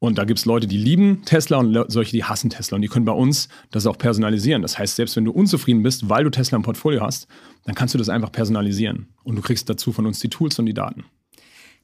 Und 0.04 0.18
da 0.18 0.24
gibt 0.24 0.38
es 0.38 0.44
Leute, 0.44 0.66
die 0.66 0.76
lieben 0.76 1.22
Tesla 1.24 1.56
und 1.56 1.90
solche, 1.90 2.12
die 2.12 2.24
hassen 2.24 2.50
Tesla. 2.50 2.76
Und 2.76 2.82
die 2.82 2.88
können 2.88 3.06
bei 3.06 3.12
uns 3.12 3.48
das 3.70 3.86
auch 3.86 3.96
personalisieren. 3.96 4.60
Das 4.60 4.78
heißt, 4.78 4.96
selbst 4.96 5.16
wenn 5.16 5.24
du 5.24 5.32
unzufrieden 5.32 5.82
bist, 5.82 6.10
weil 6.10 6.24
du 6.24 6.30
Tesla 6.30 6.56
im 6.56 6.62
Portfolio 6.62 7.00
hast, 7.00 7.26
dann 7.64 7.74
kannst 7.74 7.94
du 7.94 7.98
das 7.98 8.10
einfach 8.10 8.30
personalisieren. 8.30 9.08
Und 9.22 9.36
du 9.36 9.40
kriegst 9.40 9.68
dazu 9.70 9.92
von 9.92 10.04
uns 10.04 10.20
die 10.20 10.28
Tools 10.28 10.58
und 10.58 10.66
die 10.66 10.74
Daten. 10.74 11.04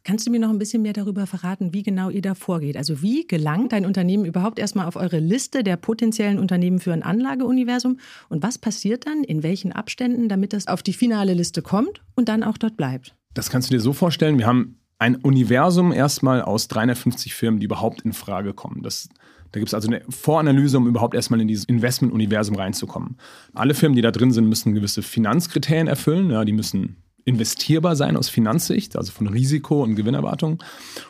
Kannst 0.04 0.26
du 0.26 0.30
mir 0.30 0.38
noch 0.38 0.50
ein 0.50 0.58
bisschen 0.58 0.82
mehr 0.82 0.92
darüber 0.92 1.26
verraten, 1.26 1.72
wie 1.72 1.82
genau 1.82 2.10
ihr 2.10 2.20
da 2.20 2.34
vorgeht? 2.34 2.76
Also 2.76 3.00
wie 3.00 3.26
gelangt 3.26 3.72
dein 3.72 3.86
Unternehmen 3.86 4.26
überhaupt 4.26 4.58
erstmal 4.58 4.86
auf 4.86 4.96
eure 4.96 5.18
Liste 5.18 5.62
der 5.62 5.76
potenziellen 5.76 6.38
Unternehmen 6.38 6.78
für 6.78 6.92
ein 6.92 7.02
Anlageuniversum? 7.02 7.98
Und 8.28 8.42
was 8.42 8.58
passiert 8.58 9.06
dann, 9.06 9.24
in 9.24 9.42
welchen 9.42 9.72
Abständen, 9.72 10.28
damit 10.28 10.52
das 10.52 10.66
auf 10.66 10.82
die 10.82 10.92
finale 10.92 11.32
Liste 11.32 11.62
kommt 11.62 12.02
und 12.16 12.28
dann 12.28 12.42
auch 12.42 12.58
dort 12.58 12.76
bleibt? 12.76 13.14
Das 13.32 13.48
kannst 13.48 13.70
du 13.70 13.74
dir 13.74 13.80
so 13.80 13.92
vorstellen. 13.92 14.38
Wir 14.38 14.46
haben 14.46 14.79
ein 15.00 15.16
Universum 15.16 15.92
erstmal 15.92 16.42
aus 16.42 16.68
350 16.68 17.34
Firmen, 17.34 17.58
die 17.58 17.64
überhaupt 17.64 18.02
in 18.02 18.12
Frage 18.12 18.52
kommen. 18.52 18.82
Das, 18.82 19.08
da 19.50 19.58
gibt 19.58 19.68
es 19.68 19.74
also 19.74 19.88
eine 19.88 20.02
Voranalyse, 20.08 20.76
um 20.76 20.86
überhaupt 20.86 21.14
erstmal 21.14 21.40
in 21.40 21.48
dieses 21.48 21.64
Investment-Universum 21.64 22.54
reinzukommen. 22.54 23.16
Alle 23.54 23.74
Firmen, 23.74 23.96
die 23.96 24.02
da 24.02 24.10
drin 24.10 24.30
sind, 24.30 24.46
müssen 24.46 24.74
gewisse 24.74 25.02
Finanzkriterien 25.02 25.88
erfüllen. 25.88 26.30
Ja, 26.30 26.44
die 26.44 26.52
müssen 26.52 27.02
investierbar 27.24 27.96
sein 27.96 28.16
aus 28.16 28.28
Finanzsicht, 28.28 28.96
also 28.96 29.10
von 29.12 29.26
Risiko 29.26 29.82
und 29.82 29.94
Gewinnerwartung. 29.94 30.62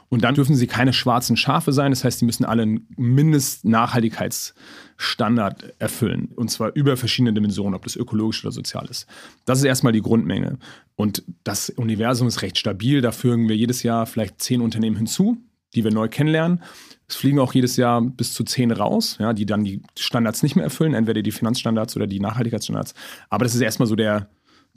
Und 0.08 0.24
dann 0.24 0.34
dürfen 0.34 0.56
sie 0.56 0.66
keine 0.66 0.92
schwarzen 0.92 1.36
Schafe 1.36 1.72
sein. 1.72 1.92
Das 1.92 2.02
heißt, 2.04 2.18
sie 2.18 2.24
müssen 2.24 2.44
alle 2.44 2.62
einen 2.62 2.88
Mindestnachhaltigkeitsstandard 2.96 5.74
erfüllen. 5.78 6.30
Und 6.34 6.50
zwar 6.50 6.74
über 6.74 6.96
verschiedene 6.96 7.32
Dimensionen, 7.32 7.74
ob 7.74 7.84
das 7.84 7.94
ökologisch 7.96 8.44
oder 8.44 8.52
sozial 8.52 8.86
ist. 8.88 9.06
Das 9.44 9.58
ist 9.58 9.64
erstmal 9.64 9.92
die 9.92 10.02
Grundmenge. 10.02 10.58
Und 10.96 11.22
das 11.44 11.70
Universum 11.70 12.26
ist 12.28 12.42
recht 12.42 12.58
stabil. 12.58 13.00
Da 13.00 13.12
fügen 13.12 13.48
wir 13.48 13.56
jedes 13.56 13.82
Jahr 13.82 14.04
vielleicht 14.06 14.42
zehn 14.42 14.60
Unternehmen 14.60 14.96
hinzu, 14.96 15.38
die 15.74 15.84
wir 15.84 15.92
neu 15.92 16.08
kennenlernen. 16.08 16.62
Es 17.08 17.16
fliegen 17.16 17.40
auch 17.40 17.54
jedes 17.54 17.76
Jahr 17.76 18.02
bis 18.02 18.34
zu 18.34 18.44
zehn 18.44 18.70
raus, 18.70 19.16
ja, 19.18 19.32
die 19.32 19.46
dann 19.46 19.64
die 19.64 19.82
Standards 19.98 20.44
nicht 20.44 20.54
mehr 20.54 20.64
erfüllen, 20.64 20.94
entweder 20.94 21.22
die 21.22 21.32
Finanzstandards 21.32 21.96
oder 21.96 22.06
die 22.06 22.20
Nachhaltigkeitsstandards. 22.20 22.94
Aber 23.30 23.44
das 23.44 23.54
ist 23.54 23.60
erstmal 23.60 23.88
so 23.88 23.96
der, 23.96 24.28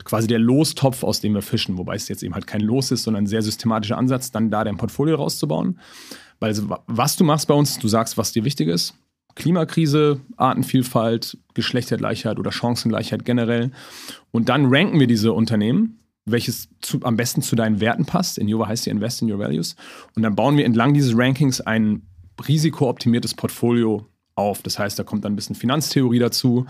quasi 0.03 0.27
der 0.27 0.39
Lostopf, 0.39 1.03
aus 1.03 1.21
dem 1.21 1.33
wir 1.33 1.41
fischen, 1.41 1.77
wobei 1.77 1.95
es 1.95 2.07
jetzt 2.07 2.23
eben 2.23 2.33
halt 2.33 2.47
kein 2.47 2.61
Los 2.61 2.91
ist, 2.91 3.03
sondern 3.03 3.23
ein 3.23 3.27
sehr 3.27 3.41
systematischer 3.41 3.97
Ansatz, 3.97 4.31
dann 4.31 4.49
da 4.49 4.63
dein 4.63 4.77
Portfolio 4.77 5.15
rauszubauen. 5.15 5.79
Weil 6.39 6.55
was 6.87 7.15
du 7.15 7.23
machst 7.23 7.47
bei 7.47 7.53
uns, 7.53 7.79
du 7.79 7.87
sagst, 7.87 8.17
was 8.17 8.31
dir 8.31 8.43
wichtig 8.43 8.67
ist. 8.67 8.95
Klimakrise, 9.35 10.19
Artenvielfalt, 10.37 11.37
Geschlechtergleichheit 11.53 12.37
oder 12.37 12.51
Chancengleichheit 12.51 13.25
generell. 13.25 13.71
Und 14.31 14.49
dann 14.49 14.65
ranken 14.67 14.99
wir 14.99 15.07
diese 15.07 15.33
Unternehmen, 15.33 15.99
welches 16.25 16.69
zu, 16.81 16.99
am 17.03 17.17
besten 17.17 17.41
zu 17.41 17.55
deinen 17.55 17.79
Werten 17.79 18.05
passt. 18.05 18.37
In 18.37 18.47
Jova 18.47 18.67
heißt 18.67 18.85
die 18.85 18.89
Invest 18.89 19.21
in 19.21 19.31
Your 19.31 19.39
Values. 19.39 19.75
Und 20.15 20.23
dann 20.23 20.35
bauen 20.35 20.57
wir 20.57 20.65
entlang 20.65 20.93
dieses 20.93 21.17
Rankings 21.17 21.61
ein 21.61 22.03
risikooptimiertes 22.47 23.33
Portfolio 23.33 24.07
auf. 24.35 24.61
Das 24.61 24.79
heißt, 24.79 24.97
da 24.97 25.03
kommt 25.03 25.25
dann 25.25 25.33
ein 25.33 25.35
bisschen 25.35 25.55
Finanztheorie 25.55 26.19
dazu, 26.19 26.65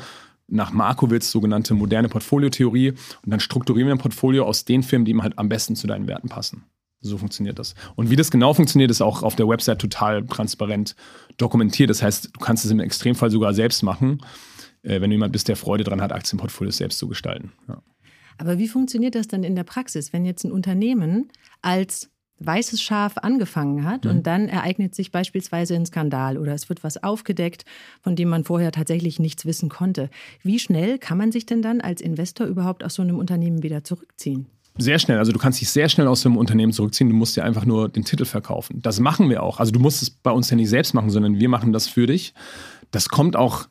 nach 0.48 0.72
Markowitz 0.72 1.32
sogenannte 1.32 1.74
moderne 1.74 2.10
Portfoliotheorie 2.10 2.92
und 2.92 3.00
dann 3.26 3.40
strukturieren 3.40 3.88
wir 3.88 3.96
ein 3.96 4.00
Portfolio 4.00 4.46
aus 4.46 4.66
den 4.66 4.84
Firmen, 4.84 5.06
die 5.06 5.12
ihm 5.12 5.24
halt 5.24 5.38
am 5.38 5.50
besten 5.50 5.76
zu 5.76 5.88
deinen 5.88 6.08
Werten 6.08 6.30
passen. 6.30 6.66
So 7.02 7.18
funktioniert 7.18 7.60
das. 7.60 7.76
Und 7.96 8.10
wie 8.10 8.16
das 8.16 8.32
genau 8.32 8.54
funktioniert, 8.54 8.90
ist 8.90 9.02
auch 9.02 9.24
auf 9.24 9.36
der 9.36 9.48
Website 9.48 9.80
total 9.80 10.26
transparent 10.26 10.96
dokumentiert. 11.38 11.90
Das 11.90 12.02
heißt, 12.02 12.30
du 12.34 12.40
kannst 12.40 12.64
es 12.64 12.72
im 12.72 12.80
Extremfall 12.80 13.30
sogar 13.30 13.54
selbst 13.54 13.84
machen, 13.84 14.22
äh, 14.84 15.02
wenn 15.02 15.10
du 15.10 15.16
jemand 15.16 15.34
bist, 15.34 15.50
der 15.50 15.58
Freude 15.58 15.84
daran 15.84 16.02
hat, 16.02 16.14
Aktienportfolios 16.14 16.78
selbst 16.78 17.00
zu 17.00 17.08
gestalten. 17.10 17.52
Ja. 17.68 17.82
Aber 18.38 18.58
wie 18.58 18.68
funktioniert 18.68 19.16
das 19.16 19.28
dann 19.28 19.44
in 19.44 19.56
der 19.56 19.64
Praxis, 19.64 20.14
wenn 20.14 20.26
jetzt 20.26 20.44
ein 20.44 20.52
Unternehmen 20.52 21.30
als 21.62 22.10
weißes 22.40 22.82
Schaf 22.82 23.18
angefangen 23.18 23.86
hat 23.86 24.06
mhm. 24.06 24.12
und 24.12 24.28
dann 24.28 24.50
ereignet 24.50 24.96
sich 24.96 25.12
beispielsweise 25.12 25.76
ein 25.76 25.86
Skandal 25.86 26.38
oder 26.38 26.54
es 26.54 26.70
wird 26.70 26.84
was 26.84 27.04
aufgedeckt, 27.04 27.66
von 28.02 28.16
dem 28.16 28.30
man 28.30 28.44
vorher 28.44 28.72
tatsächlich 28.72 29.20
nichts 29.20 29.46
wissen 29.46 29.70
konnte. 29.70 30.10
Wie 30.42 30.60
schnell 30.60 30.98
kann 30.98 31.18
man 31.18 31.32
sich 31.32 31.46
denn 31.46 31.62
dann 31.62 31.82
als 31.82 32.02
Investor 32.02 32.48
überhaupt 32.48 32.84
aus 32.84 32.96
so 32.96 33.02
einem 33.02 33.18
Unternehmen 33.18 33.64
wieder 33.64 33.84
zurückziehen? 33.84 34.48
Sehr 34.78 34.98
schnell. 34.98 35.20
Also 35.20 35.32
du 35.32 35.38
kannst 35.38 35.62
dich 35.62 35.70
sehr 35.70 35.88
schnell 35.88 36.08
aus 36.08 36.22
so 36.22 36.30
einem 36.30 36.38
Unternehmen 36.38 36.74
zurückziehen. 36.74 37.08
Du 37.08 37.16
musst 37.16 37.38
dir 37.38 37.44
einfach 37.44 37.64
nur 37.64 37.90
den 37.90 38.06
Titel 38.06 38.26
verkaufen. 38.26 38.82
Das 38.82 39.00
machen 39.00 39.30
wir 39.30 39.44
auch. 39.44 39.60
Also 39.60 39.72
du 39.72 39.80
musst 39.80 40.02
es 40.02 40.10
bei 40.10 40.32
uns 40.32 40.50
ja 40.50 40.56
nicht 40.56 40.70
selbst 40.70 40.96
machen, 40.96 41.12
sondern 41.12 41.40
wir 41.40 41.48
machen 41.48 41.74
das 41.74 41.88
für 41.88 42.08
dich. 42.08 42.34
Das 42.90 43.10
kommt 43.10 43.36
auch 43.36 43.68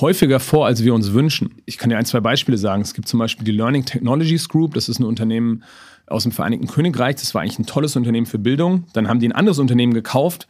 häufiger 0.00 0.40
vor, 0.40 0.66
als 0.66 0.82
wir 0.82 0.94
uns 0.94 1.12
wünschen. 1.12 1.62
Ich 1.64 1.78
kann 1.78 1.90
dir 1.90 1.98
ein, 1.98 2.06
zwei 2.06 2.20
Beispiele 2.20 2.58
sagen. 2.58 2.82
Es 2.82 2.94
gibt 2.94 3.06
zum 3.06 3.18
Beispiel 3.18 3.44
die 3.44 3.52
Learning 3.52 3.84
Technologies 3.84 4.48
Group. 4.48 4.74
Das 4.74 4.88
ist 4.88 4.98
ein 4.98 5.04
Unternehmen, 5.04 5.62
aus 6.10 6.24
dem 6.24 6.32
Vereinigten 6.32 6.66
Königreich. 6.66 7.16
Das 7.16 7.34
war 7.34 7.42
eigentlich 7.42 7.58
ein 7.58 7.66
tolles 7.66 7.96
Unternehmen 7.96 8.26
für 8.26 8.38
Bildung. 8.38 8.84
Dann 8.92 9.08
haben 9.08 9.20
die 9.20 9.28
ein 9.28 9.32
anderes 9.32 9.58
Unternehmen 9.58 9.94
gekauft, 9.94 10.48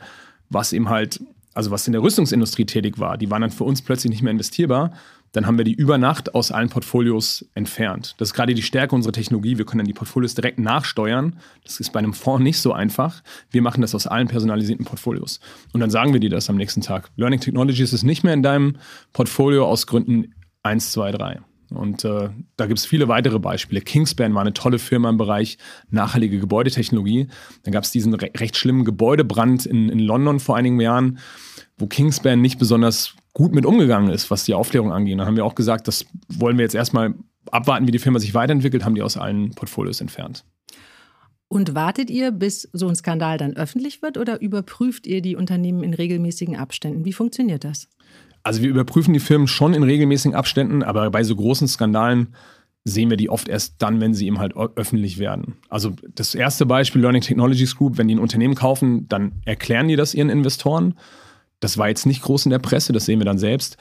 was 0.49 0.73
eben 0.73 0.88
halt, 0.88 1.21
also 1.55 1.71
was 1.71 1.87
in 1.87 1.93
der 1.93 2.02
Rüstungsindustrie 2.02 2.64
tätig 2.64 2.99
war. 2.99 3.19
Die 3.19 3.31
waren 3.31 3.43
dann 3.43 3.50
für 3.50 3.64
uns 3.64 3.83
plötzlich 3.83 4.11
nicht 4.11 4.23
mehr 4.23 4.33
investierbar. 4.33 4.93
Dann 5.33 5.47
haben 5.47 5.59
wir 5.59 5.64
die 5.64 5.75
über 5.75 5.97
Nacht 5.97 6.35
aus 6.35 6.50
allen 6.50 6.71
Portfolios 6.71 7.45
entfernt. 7.55 8.17
Das 8.19 8.31
ist 8.31 8.35
gerade 8.35 8.52
die 8.52 8.62
Stärke 8.62 8.97
unserer 8.97 9.12
Technologie. 9.12 9.59
Wir 9.59 9.64
können 9.64 9.79
dann 9.79 9.87
die 9.87 9.93
Portfolios 9.93 10.35
direkt 10.35 10.59
nachsteuern. 10.59 11.37
Das 11.62 11.79
ist 11.79 11.93
bei 11.93 12.00
einem 12.00 12.14
Fonds 12.14 12.43
nicht 12.43 12.59
so 12.59 12.73
einfach. 12.73 13.23
Wir 13.50 13.62
machen 13.62 13.81
das 13.81 13.95
aus 13.95 14.09
allen 14.09 14.26
personalisierten 14.26 14.87
Portfolios. 14.87 15.38
Und 15.73 15.81
dann 15.81 15.90
sagen 15.90 16.12
wir 16.12 16.21
dir 16.21 16.31
das 16.31 16.50
am 16.50 16.57
nächsten 16.57 16.81
Tag. 16.81 17.11
Learning 17.17 17.38
Technologies 17.38 17.93
ist 17.93 18.02
nicht 18.02 18.25
mehr 18.25 18.35
in 18.35 18.43
deinem 18.43 18.76
Portfolio 19.12 19.67
aus 19.67 19.87
Gründen 19.87 20.35
1, 20.64 20.90
2, 20.93 21.12
3. 21.12 21.40
Und 21.71 22.05
äh, 22.05 22.31
da 22.57 22.67
gibt 22.67 22.79
es 22.79 22.87
viele 22.87 23.09
weitere 23.09 23.39
Beispiele. 23.39 23.81
Kingspan 23.81 24.35
war 24.35 24.41
eine 24.41 24.53
tolle 24.53 24.79
Firma 24.79 25.09
im 25.09 25.17
Bereich 25.17 25.59
nachhaltige 25.91 26.39
Gebäudetechnologie. 26.39 27.29
Dann 27.62 27.73
gab 27.73 27.85
es 27.85 27.91
diesen 27.91 28.15
re 28.15 28.31
recht 28.37 28.57
schlimmen 28.57 28.85
Gebäudebrand 28.85 29.67
in, 29.67 29.89
in 29.89 30.00
London 30.00 30.41
vor 30.41 30.57
einigen 30.57 30.81
Jahren, 30.81 31.19
wo 31.79 31.87
Kingspan 31.87 32.41
nicht 32.41 32.59
besonders 32.59 33.15
gut 33.33 33.55
mit 33.55 33.67
umgegangen 33.67 34.11
ist, 34.11 34.31
was 34.31 34.45
die 34.45 34.55
Aufklärung 34.55 34.93
angeht. 34.93 35.19
Da 35.19 35.27
haben 35.27 35.37
wir 35.37 35.45
auch 35.45 35.55
gesagt, 35.55 35.87
das 35.87 36.07
wollen 36.29 36.59
wir 36.59 36.65
jetzt 36.65 36.75
erstmal 36.75 37.15
abwarten, 37.50 37.87
wie 37.87 37.93
die 37.93 37.99
Firma 37.99 38.19
sich 38.19 38.35
weiterentwickelt, 38.35 38.85
haben 38.85 38.95
die 38.95 39.03
aus 39.03 39.17
allen 39.17 39.50
Portfolios 39.50 40.00
entfernt. 40.00 40.45
Und 41.53 41.75
wartet 41.75 42.11
ihr, 42.11 42.31
bis 42.31 42.69
so 42.73 42.87
ein 42.87 42.95
Skandal 42.95 43.37
dann 43.37 43.57
öffentlich 43.57 44.03
wird 44.03 44.19
oder 44.19 44.41
überprüft 44.41 45.07
ihr 45.07 45.21
die 45.21 45.35
Unternehmen 45.35 45.83
in 45.83 45.95
regelmäßigen 45.95 46.57
Abständen? 46.57 47.05
Wie 47.05 47.12
funktioniert 47.12 47.65
das? 47.65 47.89
Also 48.50 48.62
wir 48.62 48.71
überprüfen 48.71 49.14
die 49.14 49.21
Firmen 49.21 49.47
schon 49.47 49.75
in 49.75 49.85
regelmäßigen 49.85 50.35
Abständen, 50.35 50.83
aber 50.83 51.09
bei 51.12 51.23
so 51.23 51.37
großen 51.37 51.69
Skandalen 51.69 52.35
sehen 52.85 53.09
wir 53.09 53.16
die 53.16 53.30
oft 53.30 53.47
erst 53.47 53.76
dann, 53.78 54.00
wenn 54.00 54.12
sie 54.12 54.26
eben 54.26 54.40
halt 54.40 54.57
öffentlich 54.57 55.19
werden. 55.19 55.54
Also 55.69 55.92
das 56.16 56.35
erste 56.35 56.66
Beispiel, 56.66 57.00
Learning 57.00 57.23
Technologies 57.23 57.76
Group, 57.76 57.97
wenn 57.97 58.09
die 58.09 58.16
ein 58.16 58.19
Unternehmen 58.19 58.57
kaufen, 58.57 59.07
dann 59.07 59.35
erklären 59.45 59.87
die 59.87 59.95
das 59.95 60.14
ihren 60.14 60.30
Investoren. 60.30 60.95
Das 61.61 61.78
war 61.78 61.90
jetzt 61.90 62.07
nicht 62.07 62.23
groß 62.23 62.47
in 62.47 62.50
der 62.50 62.59
Presse, 62.59 62.92
das 62.92 63.04
sehen 63.04 63.21
wir 63.21 63.25
dann 63.25 63.38
selbst. 63.38 63.76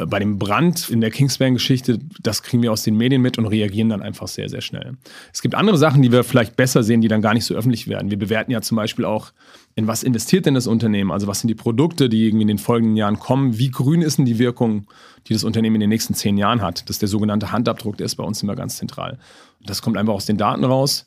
Äh, 0.00 0.06
bei 0.06 0.18
dem 0.18 0.38
Brand 0.38 0.88
in 0.88 1.00
der 1.00 1.10
Kingspan-Geschichte, 1.10 1.98
das 2.22 2.42
kriegen 2.42 2.62
wir 2.62 2.72
aus 2.72 2.82
den 2.82 2.96
Medien 2.96 3.22
mit 3.22 3.38
und 3.38 3.46
reagieren 3.46 3.88
dann 3.88 4.02
einfach 4.02 4.28
sehr, 4.28 4.48
sehr 4.48 4.60
schnell. 4.60 4.96
Es 5.32 5.42
gibt 5.42 5.54
andere 5.54 5.78
Sachen, 5.78 6.02
die 6.02 6.12
wir 6.12 6.24
vielleicht 6.24 6.56
besser 6.56 6.82
sehen, 6.82 7.00
die 7.00 7.08
dann 7.08 7.22
gar 7.22 7.34
nicht 7.34 7.44
so 7.44 7.54
öffentlich 7.54 7.88
werden. 7.88 8.10
Wir 8.10 8.18
bewerten 8.18 8.50
ja 8.50 8.60
zum 8.60 8.76
Beispiel 8.76 9.04
auch, 9.04 9.32
in 9.76 9.86
was 9.86 10.02
investiert 10.02 10.46
denn 10.46 10.54
das 10.54 10.66
Unternehmen? 10.66 11.12
Also 11.12 11.26
was 11.26 11.40
sind 11.40 11.48
die 11.48 11.54
Produkte, 11.54 12.08
die 12.08 12.26
irgendwie 12.26 12.42
in 12.42 12.48
den 12.48 12.58
folgenden 12.58 12.96
Jahren 12.96 13.18
kommen? 13.18 13.58
Wie 13.58 13.70
grün 13.70 14.02
ist 14.02 14.18
denn 14.18 14.24
die 14.24 14.38
Wirkung, 14.38 14.86
die 15.26 15.32
das 15.32 15.44
Unternehmen 15.44 15.76
in 15.76 15.80
den 15.80 15.90
nächsten 15.90 16.14
zehn 16.14 16.36
Jahren 16.36 16.60
hat? 16.60 16.82
Das 16.82 16.96
ist 16.96 17.02
der 17.02 17.08
sogenannte 17.08 17.52
Handabdruck, 17.52 17.96
der 17.96 18.06
ist 18.06 18.16
bei 18.16 18.24
uns 18.24 18.42
immer 18.42 18.56
ganz 18.56 18.76
zentral. 18.76 19.18
Das 19.64 19.82
kommt 19.82 19.96
einfach 19.96 20.14
aus 20.14 20.26
den 20.26 20.38
Daten 20.38 20.64
raus. 20.64 21.04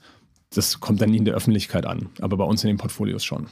Das 0.53 0.79
kommt 0.79 1.01
dann 1.01 1.09
nie 1.09 1.17
in 1.17 1.25
der 1.25 1.33
Öffentlichkeit 1.33 1.85
an, 1.85 2.09
aber 2.21 2.37
bei 2.37 2.43
uns 2.43 2.63
in 2.63 2.67
den 2.67 2.77
Portfolios 2.77 3.23
schon. 3.25 3.47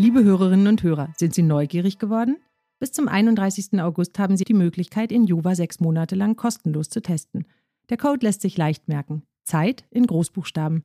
Liebe 0.00 0.22
Hörerinnen 0.22 0.68
und 0.68 0.84
Hörer, 0.84 1.12
sind 1.16 1.34
Sie 1.34 1.42
neugierig 1.42 1.98
geworden? 1.98 2.36
Bis 2.78 2.92
zum 2.92 3.08
31. 3.08 3.80
August 3.80 4.16
haben 4.20 4.36
Sie 4.36 4.44
die 4.44 4.54
Möglichkeit, 4.54 5.10
in 5.10 5.24
Jova 5.24 5.56
sechs 5.56 5.80
Monate 5.80 6.14
lang 6.14 6.36
kostenlos 6.36 6.88
zu 6.88 7.02
testen. 7.02 7.46
Der 7.90 7.96
Code 7.96 8.24
lässt 8.24 8.40
sich 8.42 8.56
leicht 8.56 8.86
merken. 8.86 9.24
Zeit 9.42 9.82
in 9.90 10.06
Großbuchstaben. 10.06 10.84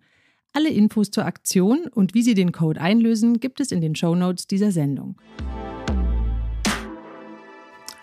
Alle 0.54 0.70
Infos 0.70 1.12
zur 1.12 1.28
Aktion 1.28 1.86
und 1.94 2.16
wie 2.16 2.24
Sie 2.24 2.34
den 2.34 2.52
Code 2.52 2.82
einlösen, 2.82 3.40
gibt 3.40 3.60
es 3.60 3.72
in 3.72 3.82
den 3.82 3.94
Show 3.94 4.16
Notes 4.16 4.48
dieser 4.48 4.72
Sendung. 4.72 5.22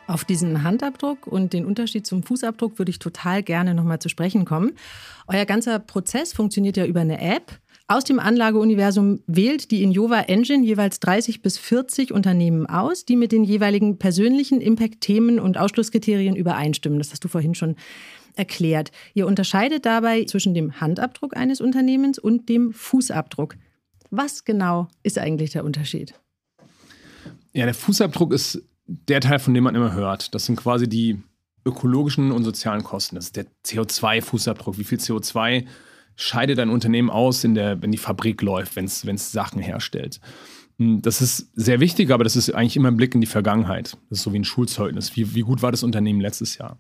Auf 0.07 0.25
diesen 0.25 0.62
Handabdruck 0.62 1.26
und 1.26 1.52
den 1.52 1.64
Unterschied 1.64 2.07
zum 2.07 2.23
Fußabdruck 2.23 2.79
würde 2.79 2.90
ich 2.90 3.00
total 3.00 3.43
gerne 3.43 3.75
nochmal 3.75 3.99
zu 3.99 4.09
sprechen 4.09 4.45
kommen. 4.45 4.75
Euer 5.26 5.45
ganzer 5.45 5.81
Prozess 5.81 6.33
funktioniert 6.33 6.76
ja 6.76 6.87
über 6.87 7.00
eine 7.00 7.21
App. 7.21 7.60
Aus 7.90 8.04
dem 8.04 8.20
Anlageuniversum 8.20 9.18
wählt 9.26 9.73
die 9.73 9.82
Injova 9.82 10.20
Engine 10.20 10.64
jeweils 10.64 11.00
30 11.00 11.42
bis 11.42 11.59
40 11.59 12.12
Unternehmen 12.12 12.66
aus, 12.66 13.04
die 13.04 13.16
mit 13.16 13.32
den 13.32 13.42
jeweiligen 13.42 13.99
persönlichen 13.99 14.61
Impact-Themen 14.61 15.40
und 15.40 15.59
Ausschlusskriterien 15.59 16.37
übereinstimmen. 16.37 17.00
Das 17.00 17.11
hast 17.11 17.25
du 17.25 17.26
vorhin 17.26 17.56
schon 17.56 17.75
erklärt. 18.37 18.92
Ihr 19.14 19.26
unterscheidet 19.26 19.87
dabei 19.87 20.23
zwischen 20.23 20.54
dem 20.54 20.80
Handabdruck 20.80 21.37
eines 21.37 21.61
Unternehmens 21.61 22.20
und 22.20 22.49
dem 22.49 22.73
Fußabdruck. 22.73 23.56
Was 24.12 24.44
genau 24.44 24.87
ist 25.02 25.18
eigentlich 25.18 25.50
der 25.50 25.64
Unterschied? 25.64 26.14
Ja, 27.54 27.64
der 27.64 27.75
Fußabdruck 27.75 28.32
ist 28.32 28.62
der 28.87 29.20
Teil, 29.20 29.40
von 29.40 29.52
dem 29.52 29.64
man 29.64 29.75
immer 29.75 29.94
hört. 29.94 30.32
Das 30.32 30.47
sind 30.47 30.54
quasi 30.54 30.88
die 30.88 31.20
ökologischen 31.66 32.30
und 32.30 32.44
sozialen 32.44 32.85
Kosten. 32.85 33.16
Das 33.16 33.25
ist 33.25 33.37
der 33.37 33.47
CO2-Fußabdruck. 33.66 34.78
Wie 34.78 34.85
viel 34.85 34.99
CO2 34.99 35.66
scheidet 36.21 36.59
ein 36.59 36.71
Unternehmen 36.71 37.11
aus, 37.11 37.45
in 37.45 37.55
der, 37.55 37.81
wenn 37.83 37.93
die 37.93 37.99
Fabrik 37.99 38.43
läuft, 38.43 38.77
wenn 38.77 38.85
es 38.85 39.33
Sachen 39.33 39.61
herstellt. 39.61 40.21
Hm, 40.79 41.03
das 41.03 41.21
ist 41.21 41.50
sehr 41.55 41.81
wichtig, 41.81 42.11
aber 42.11 42.25
das 42.25 42.37
ist 42.37 42.50
eigentlich 42.50 42.77
immer 42.77 42.89
ein 42.89 42.97
Blick 42.97 43.15
in 43.15 43.21
die 43.21 43.27
Vergangenheit. 43.27 43.97
Das 44.09 44.19
ist 44.19 44.25
so 44.25 44.33
wie 44.33 44.39
ein 44.39 44.45
Schulzeugnis. 44.45 45.17
Wie, 45.17 45.35
wie 45.35 45.43
gut 45.43 45.62
war 45.62 45.71
das 45.71 45.83
Unternehmen 45.83 46.21
letztes 46.21 46.59
Jahr? 46.59 46.79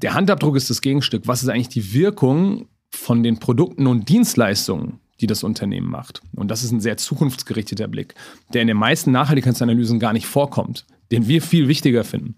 Der 0.00 0.14
Handabdruck 0.14 0.56
ist 0.56 0.70
das 0.70 0.80
Gegenstück. 0.80 1.22
Was 1.26 1.42
ist 1.42 1.48
eigentlich 1.48 1.68
die 1.68 1.92
Wirkung 1.92 2.68
von 2.90 3.22
den 3.22 3.38
Produkten 3.38 3.86
und 3.86 4.08
Dienstleistungen, 4.08 5.00
die 5.20 5.26
das 5.26 5.44
Unternehmen 5.44 5.88
macht? 5.88 6.22
Und 6.34 6.50
das 6.50 6.64
ist 6.64 6.72
ein 6.72 6.80
sehr 6.80 6.96
zukunftsgerichteter 6.96 7.88
Blick, 7.88 8.14
der 8.52 8.62
in 8.62 8.68
den 8.68 8.76
meisten 8.76 9.12
Nachhaltigkeitsanalysen 9.12 10.00
gar 10.00 10.12
nicht 10.12 10.26
vorkommt, 10.26 10.86
den 11.10 11.28
wir 11.28 11.42
viel 11.42 11.68
wichtiger 11.68 12.04
finden 12.04 12.36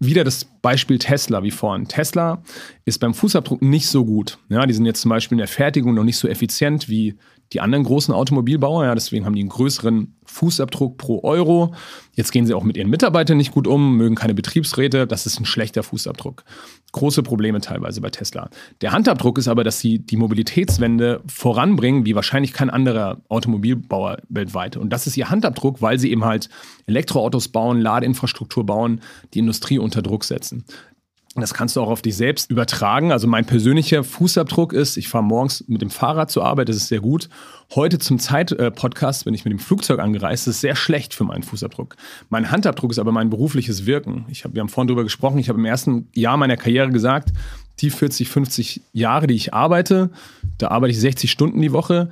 wieder 0.00 0.24
das 0.24 0.44
Beispiel 0.44 0.98
Tesla 0.98 1.42
wie 1.42 1.50
vorhin. 1.50 1.86
Tesla 1.86 2.42
ist 2.86 2.98
beim 2.98 3.14
Fußabdruck 3.14 3.62
nicht 3.62 3.86
so 3.86 4.04
gut. 4.04 4.38
Ja, 4.48 4.66
die 4.66 4.72
sind 4.72 4.86
jetzt 4.86 5.02
zum 5.02 5.10
Beispiel 5.10 5.36
in 5.36 5.40
der 5.40 5.48
Fertigung 5.48 5.94
noch 5.94 6.04
nicht 6.04 6.16
so 6.16 6.26
effizient 6.26 6.88
wie 6.88 7.16
die 7.52 7.60
anderen 7.60 7.84
großen 7.84 8.14
Automobilbauer. 8.14 8.84
Ja, 8.84 8.94
deswegen 8.94 9.24
haben 9.24 9.34
die 9.34 9.40
einen 9.40 9.48
größeren 9.48 10.14
Fußabdruck 10.24 10.96
pro 10.96 11.22
Euro. 11.24 11.74
Jetzt 12.14 12.30
gehen 12.30 12.46
sie 12.46 12.54
auch 12.54 12.62
mit 12.62 12.76
ihren 12.76 12.90
Mitarbeitern 12.90 13.36
nicht 13.36 13.50
gut 13.50 13.66
um, 13.66 13.96
mögen 13.96 14.14
keine 14.14 14.34
Betriebsräte. 14.34 15.06
Das 15.06 15.26
ist 15.26 15.40
ein 15.40 15.44
schlechter 15.44 15.82
Fußabdruck. 15.82 16.44
Große 16.92 17.22
Probleme 17.22 17.60
teilweise 17.60 18.00
bei 18.00 18.10
Tesla. 18.10 18.50
Der 18.80 18.92
Handabdruck 18.92 19.38
ist 19.38 19.48
aber, 19.48 19.64
dass 19.64 19.80
sie 19.80 19.98
die 19.98 20.16
Mobilitätswende 20.16 21.22
voranbringen, 21.26 22.04
wie 22.04 22.14
wahrscheinlich 22.14 22.52
kein 22.52 22.70
anderer 22.70 23.20
Automobilbauer 23.28 24.18
weltweit. 24.28 24.76
Und 24.76 24.90
das 24.90 25.06
ist 25.06 25.16
ihr 25.16 25.30
Handabdruck, 25.30 25.82
weil 25.82 25.98
sie 25.98 26.10
eben 26.10 26.24
halt 26.24 26.48
Elektroautos 26.86 27.48
bauen, 27.48 27.80
Ladeinfrastruktur 27.80 28.64
bauen, 28.64 29.00
die 29.34 29.40
Industrie 29.40 29.78
unter 29.78 30.02
Druck 30.02 30.24
setzen. 30.24 30.64
Das 31.40 31.54
kannst 31.54 31.76
du 31.76 31.80
auch 31.80 31.88
auf 31.88 32.02
dich 32.02 32.16
selbst 32.16 32.50
übertragen. 32.50 33.12
Also 33.12 33.26
mein 33.26 33.44
persönlicher 33.44 34.04
Fußabdruck 34.04 34.72
ist, 34.72 34.96
ich 34.96 35.08
fahre 35.08 35.24
morgens 35.24 35.64
mit 35.68 35.82
dem 35.82 35.90
Fahrrad 35.90 36.30
zur 36.30 36.44
Arbeit, 36.44 36.68
das 36.68 36.76
ist 36.76 36.88
sehr 36.88 37.00
gut. 37.00 37.28
Heute 37.74 37.98
zum 37.98 38.18
Zeit-Podcast 38.18 39.24
bin 39.24 39.34
ich 39.34 39.44
mit 39.44 39.52
dem 39.52 39.58
Flugzeug 39.58 40.00
angereist, 40.00 40.46
das 40.46 40.56
ist 40.56 40.60
sehr 40.60 40.76
schlecht 40.76 41.14
für 41.14 41.24
meinen 41.24 41.42
Fußabdruck. 41.42 41.96
Mein 42.28 42.50
Handabdruck 42.50 42.90
ist 42.90 42.98
aber 42.98 43.12
mein 43.12 43.30
berufliches 43.30 43.86
Wirken. 43.86 44.26
Ich 44.28 44.44
hab, 44.44 44.54
wir 44.54 44.60
haben 44.60 44.68
vorhin 44.68 44.88
darüber 44.88 45.04
gesprochen, 45.04 45.38
ich 45.38 45.48
habe 45.48 45.58
im 45.58 45.64
ersten 45.64 46.08
Jahr 46.14 46.36
meiner 46.36 46.56
Karriere 46.56 46.90
gesagt, 46.90 47.30
die 47.80 47.90
40, 47.90 48.28
50 48.28 48.82
Jahre, 48.92 49.26
die 49.26 49.34
ich 49.34 49.54
arbeite, 49.54 50.10
da 50.58 50.68
arbeite 50.68 50.92
ich 50.92 51.00
60 51.00 51.30
Stunden 51.30 51.60
die 51.62 51.72
Woche. 51.72 52.10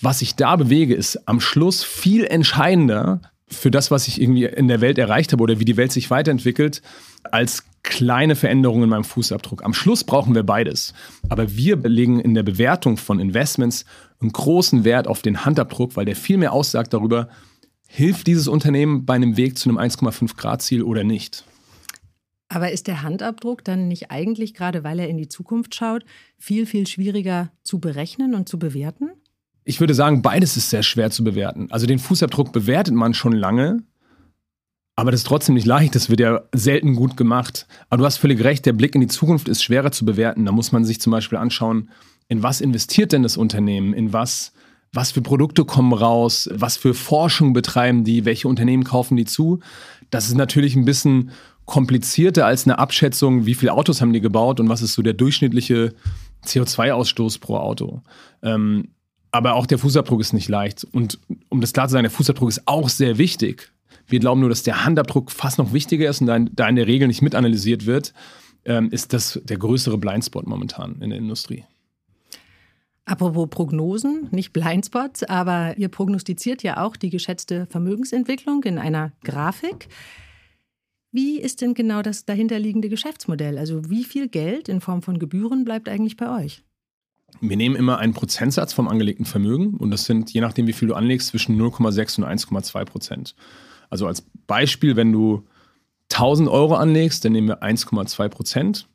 Was 0.00 0.22
ich 0.22 0.36
da 0.36 0.56
bewege, 0.56 0.94
ist 0.94 1.28
am 1.28 1.40
Schluss 1.40 1.84
viel 1.84 2.24
entscheidender 2.24 3.20
für 3.50 3.70
das, 3.70 3.90
was 3.90 4.08
ich 4.08 4.20
irgendwie 4.20 4.44
in 4.44 4.68
der 4.68 4.80
Welt 4.80 4.98
erreicht 4.98 5.32
habe 5.32 5.42
oder 5.42 5.58
wie 5.58 5.64
die 5.64 5.76
Welt 5.76 5.92
sich 5.92 6.10
weiterentwickelt, 6.10 6.82
als 7.24 7.64
kleine 7.90 8.36
Veränderungen 8.36 8.84
in 8.84 8.90
meinem 8.90 9.04
Fußabdruck. 9.04 9.64
Am 9.64 9.74
Schluss 9.74 10.04
brauchen 10.04 10.34
wir 10.34 10.44
beides. 10.44 10.94
Aber 11.28 11.56
wir 11.56 11.76
legen 11.76 12.20
in 12.20 12.34
der 12.34 12.44
Bewertung 12.44 12.96
von 12.96 13.18
Investments 13.18 13.84
einen 14.20 14.32
großen 14.32 14.84
Wert 14.84 15.08
auf 15.08 15.22
den 15.22 15.44
Handabdruck, 15.44 15.96
weil 15.96 16.04
der 16.04 16.16
viel 16.16 16.38
mehr 16.38 16.52
aussagt 16.52 16.94
darüber, 16.94 17.28
hilft 17.88 18.28
dieses 18.28 18.46
Unternehmen 18.46 19.04
bei 19.04 19.14
einem 19.14 19.36
Weg 19.36 19.58
zu 19.58 19.68
einem 19.68 19.78
1,5 19.78 20.36
Grad 20.36 20.62
Ziel 20.62 20.84
oder 20.84 21.02
nicht. 21.02 21.44
Aber 22.48 22.70
ist 22.70 22.86
der 22.86 23.02
Handabdruck 23.02 23.64
dann 23.64 23.88
nicht 23.88 24.10
eigentlich, 24.10 24.54
gerade 24.54 24.84
weil 24.84 25.00
er 25.00 25.08
in 25.08 25.16
die 25.16 25.28
Zukunft 25.28 25.74
schaut, 25.74 26.04
viel, 26.38 26.66
viel 26.66 26.86
schwieriger 26.86 27.50
zu 27.64 27.80
berechnen 27.80 28.34
und 28.34 28.48
zu 28.48 28.58
bewerten? 28.58 29.10
Ich 29.64 29.80
würde 29.80 29.94
sagen, 29.94 30.22
beides 30.22 30.56
ist 30.56 30.70
sehr 30.70 30.84
schwer 30.84 31.10
zu 31.10 31.24
bewerten. 31.24 31.68
Also 31.70 31.86
den 31.86 31.98
Fußabdruck 31.98 32.52
bewertet 32.52 32.94
man 32.94 33.14
schon 33.14 33.32
lange, 33.32 33.82
aber 34.96 35.10
das 35.10 35.20
ist 35.20 35.26
trotzdem 35.26 35.54
nicht 35.54 35.66
leicht, 35.66 35.94
das 35.94 36.10
wird 36.10 36.20
ja 36.20 36.42
selten 36.54 36.94
gut 36.94 37.16
gemacht. 37.16 37.66
Aber 37.88 37.98
du 37.98 38.04
hast 38.04 38.18
völlig 38.18 38.44
recht, 38.44 38.66
der 38.66 38.72
Blick 38.72 38.94
in 38.94 39.00
die 39.00 39.06
Zukunft 39.06 39.48
ist 39.48 39.62
schwerer 39.62 39.92
zu 39.92 40.04
bewerten. 40.04 40.44
Da 40.44 40.52
muss 40.52 40.72
man 40.72 40.84
sich 40.84 41.00
zum 41.00 41.10
Beispiel 41.10 41.38
anschauen, 41.38 41.90
in 42.28 42.42
was 42.42 42.60
investiert 42.60 43.12
denn 43.12 43.22
das 43.22 43.36
Unternehmen, 43.36 43.94
in 43.94 44.12
was, 44.12 44.52
was 44.92 45.12
für 45.12 45.22
Produkte 45.22 45.64
kommen 45.64 45.92
raus, 45.92 46.48
was 46.52 46.76
für 46.76 46.94
Forschung 46.94 47.52
betreiben 47.52 48.04
die, 48.04 48.24
welche 48.24 48.48
Unternehmen 48.48 48.84
kaufen 48.84 49.16
die 49.16 49.24
zu. 49.24 49.60
Das 50.10 50.28
ist 50.28 50.36
natürlich 50.36 50.76
ein 50.76 50.84
bisschen 50.84 51.30
komplizierter 51.64 52.46
als 52.46 52.66
eine 52.66 52.78
Abschätzung, 52.78 53.46
wie 53.46 53.54
viele 53.54 53.72
Autos 53.72 54.00
haben 54.00 54.12
die 54.12 54.20
gebaut 54.20 54.60
und 54.60 54.68
was 54.68 54.82
ist 54.82 54.94
so 54.94 55.02
der 55.02 55.12
durchschnittliche 55.12 55.94
CO2-Ausstoß 56.44 57.40
pro 57.40 57.56
Auto. 57.56 58.02
Ähm, 58.42 58.88
aber 59.30 59.54
auch 59.54 59.66
der 59.66 59.78
Fußabdruck 59.78 60.20
ist 60.20 60.32
nicht 60.32 60.48
leicht. 60.48 60.84
Und 60.90 61.18
um 61.48 61.60
das 61.60 61.72
klar 61.72 61.88
zu 61.88 61.92
sagen, 61.92 62.04
der 62.04 62.10
Fußabdruck 62.10 62.48
ist 62.48 62.66
auch 62.66 62.88
sehr 62.88 63.18
wichtig. 63.18 63.72
Wir 64.10 64.20
glauben 64.20 64.40
nur, 64.40 64.48
dass 64.48 64.62
der 64.62 64.84
Handabdruck 64.84 65.30
fast 65.30 65.58
noch 65.58 65.72
wichtiger 65.72 66.10
ist 66.10 66.20
und 66.20 66.26
da 66.26 66.36
in, 66.36 66.50
da 66.52 66.68
in 66.68 66.76
der 66.76 66.86
Regel 66.86 67.08
nicht 67.08 67.22
mitanalysiert 67.22 67.86
wird, 67.86 68.12
ähm, 68.64 68.90
ist 68.90 69.12
das 69.12 69.40
der 69.44 69.56
größere 69.56 69.98
Blindspot 69.98 70.46
momentan 70.46 71.00
in 71.00 71.10
der 71.10 71.18
Industrie. 71.18 71.64
Apropos 73.04 73.48
Prognosen, 73.50 74.28
nicht 74.30 74.52
Blindspots, 74.52 75.24
aber 75.24 75.76
ihr 75.78 75.88
prognostiziert 75.88 76.62
ja 76.62 76.84
auch 76.84 76.96
die 76.96 77.10
geschätzte 77.10 77.66
Vermögensentwicklung 77.66 78.62
in 78.64 78.78
einer 78.78 79.12
Grafik. 79.24 79.88
Wie 81.12 81.40
ist 81.40 81.60
denn 81.60 81.74
genau 81.74 82.02
das 82.02 82.24
dahinterliegende 82.24 82.88
Geschäftsmodell? 82.88 83.58
Also 83.58 83.90
wie 83.90 84.04
viel 84.04 84.28
Geld 84.28 84.68
in 84.68 84.80
Form 84.80 85.02
von 85.02 85.18
Gebühren 85.18 85.64
bleibt 85.64 85.88
eigentlich 85.88 86.16
bei 86.16 86.44
euch? 86.44 86.62
Wir 87.40 87.56
nehmen 87.56 87.74
immer 87.74 87.98
einen 87.98 88.12
Prozentsatz 88.12 88.72
vom 88.72 88.88
angelegten 88.88 89.24
Vermögen 89.24 89.74
und 89.74 89.90
das 89.90 90.04
sind, 90.04 90.30
je 90.32 90.40
nachdem, 90.40 90.66
wie 90.66 90.72
viel 90.72 90.88
du 90.88 90.94
anlegst, 90.94 91.28
zwischen 91.28 91.60
0,6 91.60 92.20
und 92.20 92.28
1,2 92.28 92.84
Prozent. 92.84 93.34
Also 93.90 94.06
als 94.06 94.24
Beispiel, 94.46 94.96
wenn 94.96 95.12
du 95.12 95.44
1000 96.12 96.48
Euro 96.48 96.74
anlegst, 96.74 97.24
dann 97.24 97.32
nehmen 97.32 97.48
wir 97.48 97.62
1,2 97.62 98.28
Prozent. 98.28 98.88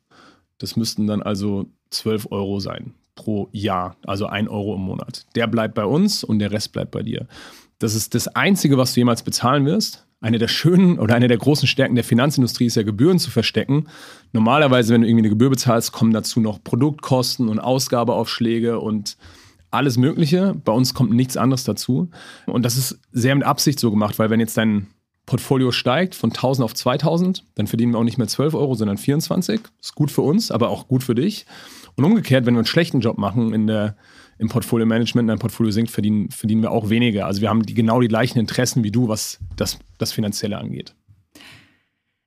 Das 0.58 0.76
müssten 0.76 1.06
dann 1.06 1.22
also 1.22 1.66
12 1.90 2.28
Euro 2.30 2.60
sein 2.60 2.94
pro 3.14 3.48
Jahr, 3.52 3.96
also 4.04 4.26
1 4.26 4.48
Euro 4.48 4.74
im 4.74 4.82
Monat. 4.82 5.26
Der 5.34 5.46
bleibt 5.46 5.74
bei 5.74 5.84
uns 5.84 6.22
und 6.22 6.38
der 6.38 6.52
Rest 6.52 6.72
bleibt 6.72 6.90
bei 6.90 7.02
dir. 7.02 7.26
Das 7.78 7.94
ist 7.94 8.14
das 8.14 8.28
Einzige, 8.28 8.78
was 8.78 8.94
du 8.94 9.00
jemals 9.00 9.22
bezahlen 9.22 9.66
wirst. 9.66 10.06
Eine 10.20 10.38
der 10.38 10.48
schönen 10.48 10.98
oder 10.98 11.14
eine 11.14 11.28
der 11.28 11.36
großen 11.36 11.68
Stärken 11.68 11.94
der 11.94 12.04
Finanzindustrie 12.04 12.66
ist 12.66 12.76
ja, 12.76 12.82
Gebühren 12.82 13.18
zu 13.18 13.30
verstecken. 13.30 13.88
Normalerweise, 14.32 14.94
wenn 14.94 15.02
du 15.02 15.08
irgendwie 15.08 15.22
eine 15.22 15.30
Gebühr 15.30 15.50
bezahlst, 15.50 15.92
kommen 15.92 16.12
dazu 16.12 16.40
noch 16.40 16.62
Produktkosten 16.62 17.48
und 17.48 17.58
Ausgabeaufschläge 17.58 18.80
und 18.80 19.16
alles 19.76 19.96
Mögliche. 19.96 20.54
Bei 20.64 20.72
uns 20.72 20.94
kommt 20.94 21.12
nichts 21.12 21.36
anderes 21.36 21.64
dazu. 21.64 22.10
Und 22.46 22.64
das 22.64 22.76
ist 22.76 22.98
sehr 23.12 23.34
mit 23.34 23.44
Absicht 23.44 23.78
so 23.78 23.90
gemacht, 23.90 24.18
weil 24.18 24.30
wenn 24.30 24.40
jetzt 24.40 24.56
dein 24.56 24.88
Portfolio 25.26 25.72
steigt 25.72 26.14
von 26.14 26.30
1000 26.30 26.64
auf 26.64 26.74
2000, 26.74 27.44
dann 27.56 27.66
verdienen 27.66 27.92
wir 27.92 27.98
auch 27.98 28.04
nicht 28.04 28.18
mehr 28.18 28.28
12 28.28 28.54
Euro, 28.54 28.74
sondern 28.74 28.96
24. 28.96 29.60
Ist 29.80 29.94
gut 29.94 30.10
für 30.10 30.22
uns, 30.22 30.50
aber 30.50 30.70
auch 30.70 30.86
gut 30.88 31.02
für 31.02 31.16
dich. 31.16 31.46
Und 31.96 32.04
umgekehrt, 32.04 32.46
wenn 32.46 32.54
wir 32.54 32.60
einen 32.60 32.66
schlechten 32.66 33.00
Job 33.00 33.18
machen 33.18 33.52
in 33.52 33.66
der, 33.66 33.96
im 34.38 34.48
Portfolio-Management, 34.48 35.28
dein 35.28 35.38
Portfolio 35.38 35.72
sinkt, 35.72 35.90
verdienen, 35.90 36.30
verdienen 36.30 36.62
wir 36.62 36.70
auch 36.70 36.90
weniger. 36.90 37.26
Also 37.26 37.40
wir 37.40 37.48
haben 37.48 37.62
die, 37.62 37.74
genau 37.74 38.00
die 38.00 38.08
gleichen 38.08 38.38
Interessen 38.38 38.84
wie 38.84 38.90
du, 38.90 39.08
was 39.08 39.40
das, 39.56 39.78
das 39.98 40.12
Finanzielle 40.12 40.58
angeht. 40.58 40.94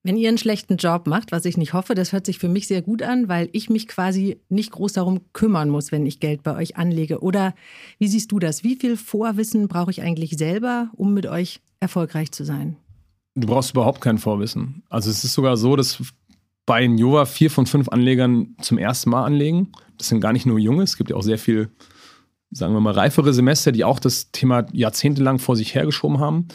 Wenn 0.10 0.18
ihr 0.18 0.30
einen 0.30 0.40
schlechten 0.40 0.78
Job 0.78 1.06
macht, 1.06 1.32
was 1.32 1.46
ich 1.46 1.56
nicht 1.56 1.74
hoffe, 1.74 1.94
das 1.94 2.14
hört 2.14 2.26
sich 2.26 2.40
für 2.40 2.50
mich 2.50 2.68
sehr 2.68 2.82
gut 2.82 3.04
an, 3.04 3.28
weil 3.28 3.48
ich 3.52 3.70
mich 3.70 3.88
quasi 3.88 4.42
nicht 4.50 4.72
groß 4.72 4.94
darum 4.94 5.20
kümmern 5.34 5.70
muss, 5.70 5.92
wenn 5.92 6.04
ich 6.08 6.20
Geld 6.20 6.42
bei 6.42 6.56
euch 6.56 6.78
anlege. 6.78 7.22
Oder 7.22 7.54
wie 8.00 8.08
siehst 8.08 8.32
du 8.32 8.40
das? 8.40 8.64
Wie 8.64 8.76
viel 8.76 8.98
Vorwissen 8.98 9.68
brauche 9.68 9.92
ich 9.92 10.02
eigentlich 10.02 10.36
selber, 10.36 10.90
um 10.96 11.14
mit 11.14 11.28
euch 11.28 11.62
erfolgreich 11.80 12.32
zu 12.32 12.44
sein? 12.44 12.76
Du 13.36 13.46
brauchst 13.46 13.70
überhaupt 13.70 14.02
kein 14.02 14.18
Vorwissen. 14.18 14.82
Also 14.90 15.12
es 15.12 15.24
ist 15.24 15.34
sogar 15.34 15.58
so, 15.58 15.76
dass 15.76 16.02
bei 16.66 16.84
Jova 16.86 17.26
vier 17.26 17.52
von 17.52 17.68
fünf 17.68 17.90
Anlegern 17.90 18.56
zum 18.64 18.80
ersten 18.80 19.12
Mal 19.12 19.26
anlegen. 19.26 19.72
Das 20.00 20.08
sind 20.08 20.22
gar 20.22 20.34
nicht 20.34 20.48
nur 20.48 20.58
junge, 20.58 20.82
es 20.82 20.98
gibt 20.98 21.12
ja 21.12 21.18
auch 21.18 21.22
sehr 21.22 21.38
viel, 21.38 21.70
sagen 22.50 22.74
wir 22.74 22.82
mal, 22.82 22.96
reifere 22.96 23.32
Semester, 23.32 23.72
die 23.72 23.84
auch 23.84 24.00
das 24.00 24.32
Thema 24.32 24.66
jahrzehntelang 24.74 25.38
vor 25.38 25.56
sich 25.56 25.76
hergeschoben 25.76 26.18
haben. 26.18 26.48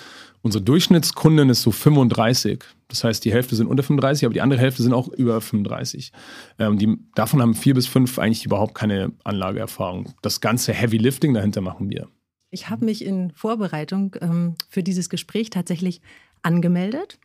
Unsere 0.43 0.65
Durchschnittskundin 0.65 1.51
ist 1.51 1.63
so 1.63 1.71
35. 1.71 2.65
Das 2.95 3.03
heißt, 3.03 3.25
die 3.25 3.33
Hälfte 3.33 3.57
sind 3.57 3.67
unter 3.67 3.83
35, 3.83 4.25
aber 4.25 4.35
die 4.35 4.41
andere 4.41 4.61
Hälfte 4.61 4.85
sind 4.85 4.93
auch 4.93 5.09
über 5.09 5.41
35. 5.41 6.13
Ähm, 6.61 6.79
die, 6.79 6.97
davon 7.17 7.43
haben 7.43 7.55
vier 7.55 7.75
bis 7.75 7.89
fünf 7.89 8.21
eigentlich 8.21 8.47
überhaupt 8.47 8.77
keine 8.77 9.11
Anlageerfahrung. 9.25 10.15
Das 10.23 10.41
ganze 10.41 10.73
Heavy 10.73 10.99
Lifting 10.99 11.35
dahinter 11.35 11.61
machen 11.61 11.91
wir. 11.91 12.09
Ich 12.51 12.71
habe 12.71 12.85
mich 12.85 13.05
in 13.05 13.33
Vorbereitung 13.33 14.15
ähm, 14.21 14.55
für 14.69 14.85
dieses 14.85 15.09
Gespräch 15.09 15.51
tatsächlich 15.51 16.03
angemeldet 16.43 17.19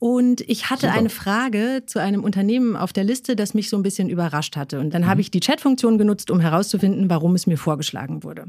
und 0.00 0.40
ich 0.48 0.70
hatte 0.70 0.86
Super. 0.86 0.94
eine 0.94 1.10
Frage 1.10 1.82
zu 1.84 1.98
einem 1.98 2.24
Unternehmen 2.24 2.74
auf 2.74 2.94
der 2.94 3.04
Liste, 3.04 3.36
das 3.36 3.52
mich 3.52 3.68
so 3.68 3.76
ein 3.76 3.82
bisschen 3.82 4.08
überrascht 4.08 4.56
hatte. 4.56 4.80
Und 4.80 4.94
dann 4.94 5.02
mhm. 5.02 5.06
habe 5.06 5.20
ich 5.20 5.30
die 5.30 5.40
Chatfunktion 5.40 5.98
genutzt, 5.98 6.30
um 6.30 6.40
herauszufinden, 6.40 7.10
warum 7.10 7.34
es 7.34 7.46
mir 7.46 7.58
vorgeschlagen 7.58 8.24
wurde. 8.24 8.46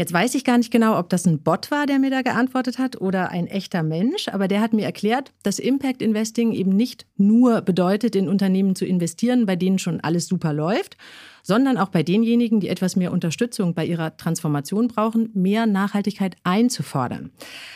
Jetzt 0.00 0.12
weiß 0.12 0.36
ich 0.36 0.44
gar 0.44 0.58
nicht 0.58 0.70
genau, 0.70 0.96
ob 0.96 1.08
das 1.08 1.26
ein 1.26 1.42
Bot 1.42 1.72
war, 1.72 1.84
der 1.86 1.98
mir 1.98 2.10
da 2.10 2.22
geantwortet 2.22 2.78
hat 2.78 3.00
oder 3.00 3.30
ein 3.30 3.48
echter 3.48 3.82
Mensch, 3.82 4.28
aber 4.28 4.46
der 4.46 4.60
hat 4.60 4.72
mir 4.72 4.84
erklärt, 4.84 5.32
dass 5.42 5.58
Impact 5.58 6.02
Investing 6.02 6.52
eben 6.52 6.70
nicht 6.70 7.04
nur 7.16 7.62
bedeutet, 7.62 8.14
in 8.14 8.28
Unternehmen 8.28 8.76
zu 8.76 8.86
investieren, 8.86 9.44
bei 9.44 9.56
denen 9.56 9.80
schon 9.80 9.98
alles 9.98 10.28
super 10.28 10.52
läuft, 10.52 10.96
sondern 11.42 11.78
auch 11.78 11.88
bei 11.88 12.04
denjenigen, 12.04 12.60
die 12.60 12.68
etwas 12.68 12.94
mehr 12.94 13.10
Unterstützung 13.10 13.74
bei 13.74 13.84
ihrer 13.84 14.16
Transformation 14.16 14.86
brauchen, 14.86 15.30
mehr 15.34 15.66
Nachhaltigkeit 15.66 16.36
einzufordern. 16.44 17.32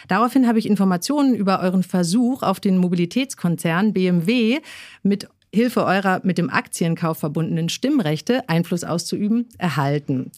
Daraufhin 0.06 0.46
habe 0.46 0.60
ich 0.60 0.66
Informationen 0.66 1.34
über 1.34 1.58
euren 1.60 1.82
Versuch, 1.82 2.44
auf 2.44 2.60
den 2.60 2.78
Mobilitätskonzern 2.78 3.92
BMW 3.92 4.60
mit 5.02 5.28
Hilfe 5.52 5.84
eurer 5.84 6.20
mit 6.22 6.38
dem 6.38 6.50
Aktienkauf 6.50 7.18
verbundenen 7.18 7.68
Stimmrechte 7.68 8.48
Einfluss 8.48 8.84
auszuüben, 8.84 9.48
erhalten. 9.58 10.30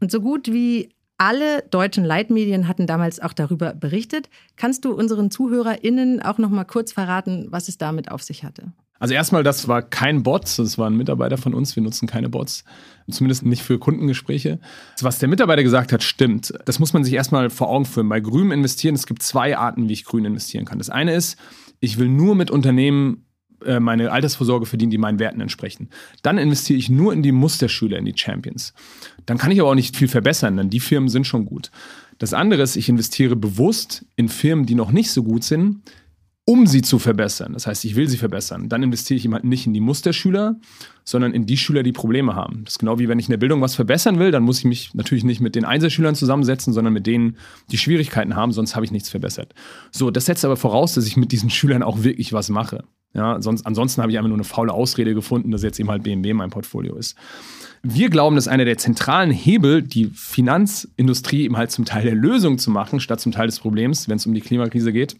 Und 0.00 0.10
so 0.10 0.22
gut 0.22 0.50
wie 0.50 0.88
alle 1.20 1.62
deutschen 1.70 2.02
Leitmedien 2.02 2.66
hatten 2.66 2.86
damals 2.86 3.20
auch 3.20 3.34
darüber 3.34 3.74
berichtet. 3.74 4.30
Kannst 4.56 4.86
du 4.86 4.92
unseren 4.92 5.30
ZuhörerInnen 5.30 6.22
auch 6.22 6.38
noch 6.38 6.48
mal 6.48 6.64
kurz 6.64 6.92
verraten, 6.92 7.48
was 7.50 7.68
es 7.68 7.76
damit 7.76 8.10
auf 8.10 8.22
sich 8.22 8.42
hatte? 8.42 8.72
Also 8.98 9.12
erstmal, 9.12 9.42
das 9.42 9.68
war 9.68 9.82
kein 9.82 10.22
Bot, 10.22 10.58
das 10.58 10.78
war 10.78 10.88
ein 10.88 10.96
Mitarbeiter 10.96 11.36
von 11.36 11.52
uns. 11.52 11.76
Wir 11.76 11.82
nutzen 11.82 12.08
keine 12.08 12.30
Bots, 12.30 12.64
zumindest 13.10 13.44
nicht 13.44 13.62
für 13.62 13.78
Kundengespräche. 13.78 14.60
Was 15.02 15.18
der 15.18 15.28
Mitarbeiter 15.28 15.62
gesagt 15.62 15.92
hat, 15.92 16.02
stimmt. 16.02 16.54
Das 16.64 16.78
muss 16.78 16.94
man 16.94 17.04
sich 17.04 17.12
erstmal 17.12 17.50
vor 17.50 17.68
Augen 17.68 17.84
führen. 17.84 18.08
Bei 18.08 18.20
grünem 18.20 18.52
investieren, 18.52 18.94
es 18.94 19.06
gibt 19.06 19.22
zwei 19.22 19.58
Arten, 19.58 19.90
wie 19.90 19.92
ich 19.92 20.06
grün 20.06 20.24
investieren 20.24 20.64
kann. 20.64 20.78
Das 20.78 20.88
eine 20.88 21.14
ist, 21.14 21.38
ich 21.80 21.98
will 21.98 22.08
nur 22.08 22.34
mit 22.34 22.50
Unternehmen 22.50 23.26
äh, 23.64 23.80
meine 23.80 24.12
Altersvorsorge 24.12 24.66
verdienen, 24.66 24.90
die 24.90 24.98
meinen 24.98 25.18
Werten 25.18 25.40
entsprechen. 25.40 25.88
Dann 26.22 26.38
investiere 26.38 26.78
ich 26.78 26.90
nur 26.90 27.12
in 27.12 27.22
die 27.22 27.32
Musterschüler, 27.32 27.98
in 27.98 28.04
die 28.04 28.14
Champions. 28.16 28.74
Dann 29.26 29.38
kann 29.38 29.50
ich 29.50 29.60
aber 29.60 29.70
auch 29.70 29.74
nicht 29.74 29.96
viel 29.96 30.08
verbessern, 30.08 30.56
denn 30.56 30.70
die 30.70 30.80
Firmen 30.80 31.08
sind 31.08 31.26
schon 31.26 31.44
gut. 31.44 31.70
Das 32.18 32.34
andere 32.34 32.62
ist, 32.62 32.76
ich 32.76 32.88
investiere 32.88 33.36
bewusst 33.36 34.04
in 34.16 34.28
Firmen, 34.28 34.66
die 34.66 34.74
noch 34.74 34.92
nicht 34.92 35.10
so 35.10 35.22
gut 35.22 35.42
sind, 35.42 35.82
um 36.44 36.66
sie 36.66 36.82
zu 36.82 36.98
verbessern. 36.98 37.52
Das 37.52 37.66
heißt, 37.66 37.84
ich 37.84 37.94
will 37.94 38.08
sie 38.08 38.16
verbessern. 38.16 38.68
Dann 38.68 38.82
investiere 38.82 39.16
ich 39.16 39.24
eben 39.24 39.36
nicht 39.48 39.66
in 39.66 39.72
die 39.72 39.80
Musterschüler, 39.80 40.56
sondern 41.04 41.32
in 41.32 41.46
die 41.46 41.56
Schüler, 41.56 41.82
die 41.82 41.92
Probleme 41.92 42.34
haben. 42.34 42.64
Das 42.64 42.74
ist 42.74 42.78
genau 42.78 42.98
wie 42.98 43.08
wenn 43.08 43.18
ich 43.18 43.26
in 43.26 43.30
der 43.30 43.38
Bildung 43.38 43.60
was 43.60 43.74
verbessern 43.74 44.18
will, 44.18 44.32
dann 44.32 44.42
muss 44.42 44.58
ich 44.58 44.64
mich 44.64 44.92
natürlich 44.94 45.22
nicht 45.22 45.40
mit 45.40 45.54
den 45.54 45.64
Einzelschülern 45.64 46.14
zusammensetzen, 46.14 46.72
sondern 46.72 46.92
mit 46.92 47.06
denen, 47.06 47.36
die 47.70 47.78
Schwierigkeiten 47.78 48.34
haben, 48.34 48.52
sonst 48.52 48.74
habe 48.74 48.84
ich 48.84 48.90
nichts 48.90 49.08
verbessert. 49.08 49.54
So, 49.92 50.10
das 50.10 50.26
setzt 50.26 50.44
aber 50.44 50.56
voraus, 50.56 50.94
dass 50.94 51.06
ich 51.06 51.16
mit 51.16 51.30
diesen 51.30 51.50
Schülern 51.50 51.82
auch 51.82 52.02
wirklich 52.02 52.32
was 52.32 52.48
mache. 52.48 52.84
Ja, 53.12 53.40
sonst, 53.42 53.66
ansonsten 53.66 54.02
habe 54.02 54.12
ich 54.12 54.18
einfach 54.18 54.28
nur 54.28 54.36
eine 54.36 54.44
faule 54.44 54.72
Ausrede 54.72 55.14
gefunden, 55.14 55.50
dass 55.50 55.62
jetzt 55.62 55.80
eben 55.80 55.90
halt 55.90 56.04
BMW 56.04 56.32
mein 56.32 56.50
Portfolio 56.50 56.94
ist. 56.94 57.16
Wir 57.82 58.10
glauben, 58.10 58.36
dass 58.36 58.46
einer 58.46 58.64
der 58.64 58.78
zentralen 58.78 59.30
Hebel, 59.30 59.82
die 59.82 60.10
Finanzindustrie 60.14 61.44
eben 61.44 61.56
halt 61.56 61.70
zum 61.70 61.84
Teil 61.84 62.04
der 62.04 62.14
Lösung 62.14 62.58
zu 62.58 62.70
machen, 62.70 63.00
statt 63.00 63.20
zum 63.20 63.32
Teil 63.32 63.46
des 63.46 63.58
Problems, 63.58 64.08
wenn 64.08 64.16
es 64.16 64.26
um 64.26 64.34
die 64.34 64.42
Klimakrise 64.42 64.92
geht, 64.92 65.16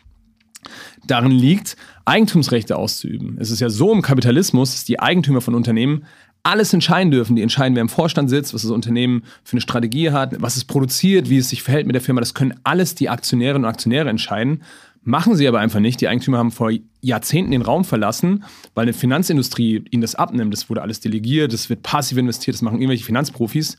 darin 1.07 1.33
liegt, 1.33 1.77
Eigentumsrechte 2.05 2.77
auszuüben. 2.77 3.39
Es 3.41 3.51
ist 3.51 3.61
ja 3.61 3.71
so 3.71 3.93
im 3.93 4.03
Kapitalismus, 4.03 4.73
dass 4.73 4.85
die 4.85 5.01
Eigentümer 5.01 5.41
von 5.41 5.55
Unternehmen 5.55 6.05
alles 6.43 6.73
entscheiden 6.73 7.11
dürfen. 7.11 7.37
Die 7.37 7.43
entscheiden, 7.43 7.75
wer 7.75 7.83
im 7.83 7.89
Vorstand 7.89 8.31
sitzt, 8.31 8.55
was 8.55 8.63
das 8.63 8.71
Unternehmen 8.71 9.25
für 9.45 9.55
eine 9.55 9.61
Strategie 9.61 10.11
hat, 10.11 10.41
was 10.41 10.57
es 10.57 10.65
produziert, 10.65 11.29
wie 11.29 11.39
es 11.39 11.51
sich 11.51 11.63
verhält 11.63 11.87
mit 11.87 11.95
der 11.95 12.03
Firma. 12.03 12.21
Das 12.21 12.35
können 12.35 12.55
alles 12.65 12.95
die 12.95 13.09
Aktionärinnen 13.09 13.65
und 13.65 13.71
Aktionäre 13.71 14.09
entscheiden. 14.09 14.63
Machen 15.03 15.35
sie 15.35 15.49
aber 15.49 15.61
einfach 15.61 15.81
nicht. 15.81 16.01
Die 16.01 16.09
Eigentümer 16.09 16.39
haben 16.39 16.51
vor 16.51 16.71
Jahrzehnten 17.01 17.53
den 17.53 17.63
Raum 17.63 17.85
verlassen, 17.85 18.45
weil 18.75 18.83
eine 18.83 18.93
Finanzindustrie 18.93 19.83
ihnen 19.91 20.03
das 20.03 20.15
abnimmt. 20.15 20.53
Das 20.53 20.69
wurde 20.69 20.83
alles 20.83 21.01
delegiert, 21.01 21.53
das 21.53 21.71
wird 21.71 21.83
passiv 21.83 22.19
investiert, 22.19 22.55
das 22.55 22.63
machen 22.63 22.79
irgendwelche 22.79 23.05
Finanzprofis. 23.05 23.79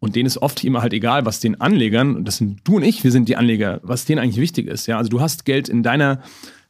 Und 0.00 0.16
denen 0.16 0.26
ist 0.26 0.38
oft 0.38 0.62
immer 0.64 0.82
halt 0.82 0.92
egal, 0.92 1.24
was 1.26 1.40
den 1.40 1.60
Anlegern, 1.60 2.16
und 2.16 2.26
das 2.26 2.38
sind 2.38 2.60
du 2.64 2.76
und 2.76 2.82
ich, 2.82 3.04
wir 3.04 3.10
sind 3.10 3.28
die 3.28 3.36
Anleger, 3.36 3.80
was 3.82 4.04
denen 4.04 4.18
eigentlich 4.18 4.40
wichtig 4.40 4.66
ist. 4.66 4.86
Ja? 4.86 4.98
Also 4.98 5.08
du 5.08 5.20
hast 5.20 5.44
Geld 5.44 5.68
in 5.68 5.82
deiner 5.82 6.20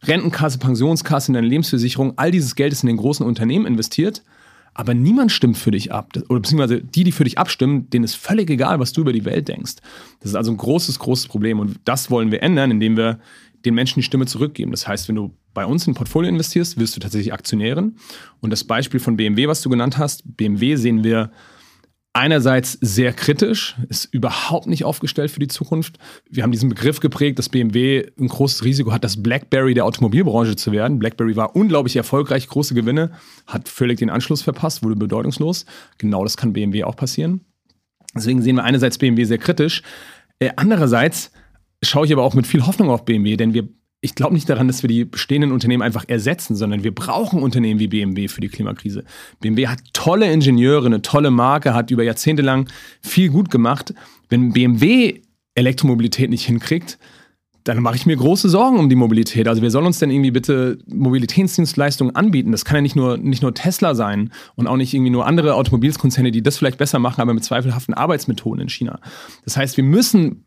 Rentenkasse, 0.03 0.59
Pensionskasse, 0.59 1.31
in 1.31 1.35
deiner 1.35 1.49
Lebensversicherung, 1.49 2.15
all 2.17 2.31
dieses 2.31 2.55
Geld 2.55 2.73
ist 2.73 2.83
in 2.83 2.89
den 2.89 2.97
großen 2.97 3.25
Unternehmen 3.25 3.67
investiert, 3.67 4.23
aber 4.75 4.93
niemand 4.93 5.31
stimmt 5.31 5.57
für 5.57 5.71
dich 5.71 5.93
ab. 5.93 6.11
Oder 6.29 6.41
beziehungsweise 6.41 6.81
die, 6.81 7.05
die 7.05 7.13
für 7.13 7.25
dich 7.25 7.39
abstimmen, 7.39 7.89
denen 7.91 8.05
ist 8.05 8.17
völlig 8.17 8.51
egal, 8.51 8.81
was 8.81 8.93
du 8.93 9.03
über 9.03 9.13
die 9.13 9.25
Welt 9.25 9.49
denkst. 9.49 9.77
Das 10.21 10.31
ist 10.31 10.37
also 10.37 10.51
ein 10.51 10.57
großes, 10.57 10.99
großes 10.99 11.29
Problem. 11.29 11.61
Und 11.61 11.79
das 11.85 12.11
wollen 12.11 12.33
wir 12.33 12.43
ändern, 12.43 12.73
indem 12.73 12.97
wir 12.97 13.21
den 13.65 13.75
Menschen 13.75 14.01
die 14.01 14.05
Stimme 14.05 14.27
zurückgeben. 14.27 14.71
Das 14.71 14.87
heißt, 14.87 15.09
wenn 15.09 15.17
du 15.17 15.35
bei 15.53 15.65
uns 15.65 15.87
in 15.87 15.93
ein 15.93 15.97
Portfolio 15.97 16.29
investierst, 16.29 16.79
wirst 16.79 16.97
du 16.97 17.01
tatsächlich 17.01 17.33
Aktionärin. 17.33 17.97
Und 18.41 18.51
das 18.51 18.65
Beispiel 18.65 19.01
von 19.01 19.17
BMW, 19.17 19.49
was 19.49 19.63
du 19.63 19.71
genannt 19.71 19.99
hast, 19.99 20.37
BMW 20.37 20.77
sehen 20.77 21.05
wir 21.05 21.31
einerseits 22.15 22.79
sehr 22.81 23.13
kritisch, 23.13 23.75
ist 23.89 24.05
überhaupt 24.05 24.67
nicht 24.67 24.85
aufgestellt 24.85 25.33
für 25.33 25.41
die 25.41 25.49
Zukunft. 25.49 25.99
Wir 26.31 26.45
haben 26.45 26.53
diesen 26.53 26.69
Begriff 26.69 27.01
geprägt, 27.01 27.39
dass 27.39 27.49
BMW 27.49 28.07
ein 28.19 28.29
großes 28.29 28.65
Risiko 28.65 28.93
hat, 28.93 29.03
das 29.03 29.23
BlackBerry 29.23 29.75
der 29.75 29.85
Automobilbranche 29.85 30.55
zu 30.55 30.71
werden. 30.71 31.01
BlackBerry 31.01 31.35
war 31.35 31.57
unglaublich 31.57 31.97
erfolgreich, 31.97 32.47
große 32.47 32.75
Gewinne, 32.75 33.11
hat 33.47 33.69
völlig 33.69 33.99
den 33.99 34.11
Anschluss 34.11 34.43
verpasst, 34.43 34.85
wurde 34.85 34.95
bedeutungslos. 34.95 35.67
Genau 35.99 36.23
das 36.23 36.37
kann 36.37 36.53
BMW 36.53 36.85
auch 36.85 36.97
passieren. 36.97 37.41
Deswegen 38.15 38.43
sehen 38.43 38.57
wir 38.57 38.65
einerseits 38.65 38.97
BMW 38.97 39.25
sehr 39.25 39.39
kritisch. 39.39 39.83
Äh, 40.39 40.51
andererseits 40.55 41.33
schaue 41.89 42.07
ich 42.07 42.13
aber 42.13 42.23
auch 42.23 42.35
mit 42.35 42.47
viel 42.47 42.67
Hoffnung 42.67 42.91
auf 42.91 43.05
BMW, 43.05 43.37
denn 43.37 43.55
wir, 43.55 43.69
ich 44.01 44.15
glaube 44.15 44.35
nicht 44.35 44.49
daran, 44.49 44.67
dass 44.67 44.83
wir 44.83 44.89
die 44.89 45.05
bestehenden 45.05 45.53
Unternehmen 45.53 45.83
einfach 45.83 46.05
ersetzen, 46.09 46.57
sondern 46.57 46.85
wir 46.85 46.95
brauchen 46.95 47.43
Unternehmen 47.43 47.81
wie 47.81 47.89
BMW 47.89 48.29
für 48.29 48.41
die 48.41 48.49
Klimakrise. 48.49 49.05
BMW 49.41 49.69
hat 49.69 49.81
tolle 49.93 50.31
Ingenieure, 50.31 50.87
eine 50.87 51.03
tolle 51.03 51.31
Marke, 51.31 51.75
hat 51.75 51.91
über 51.91 52.03
Jahrzehnte 52.03 52.43
lang 52.43 52.69
viel 53.01 53.31
gut 53.31 53.51
gemacht. 53.51 53.95
Wenn 54.29 54.53
BMW 54.53 55.21
Elektromobilität 55.55 56.31
nicht 56.31 56.47
hinkriegt, 56.47 56.99
dann 57.65 57.81
mache 57.81 57.97
ich 57.97 58.05
mir 58.05 58.17
große 58.17 58.51
Sorgen 58.51 58.79
um 58.79 58.91
die 58.91 58.95
Mobilität. 58.95 59.49
Also 59.49 59.63
wer 59.63 59.71
soll 59.71 59.87
uns 59.87 59.99
denn 59.99 60.11
irgendwie 60.11 60.31
bitte 60.31 60.79
Mobilitätsdienstleistungen 60.87 62.15
anbieten? 62.15 62.53
Das 62.53 62.67
kann 62.67 62.77
ja 62.77 62.83
nicht 62.83 62.95
nur, 62.95 63.17
nicht 63.17 63.41
nur 63.41 63.55
Tesla 63.55 63.95
sein 63.95 64.31
und 64.55 64.67
auch 64.67 64.77
nicht 64.77 64.93
irgendwie 64.93 65.11
nur 65.11 65.27
andere 65.27 65.55
Automobilkonzerne, 65.55 66.31
die 66.31 66.43
das 66.43 66.59
vielleicht 66.59 66.77
besser 66.77 66.99
machen, 66.99 67.23
aber 67.23 67.33
mit 67.33 67.43
zweifelhaften 67.43 67.95
Arbeitsmethoden 67.95 68.61
in 68.61 68.69
China. 68.69 69.01
Das 69.45 69.57
heißt, 69.57 69.79
wir 69.79 69.85
müssen 69.85 70.45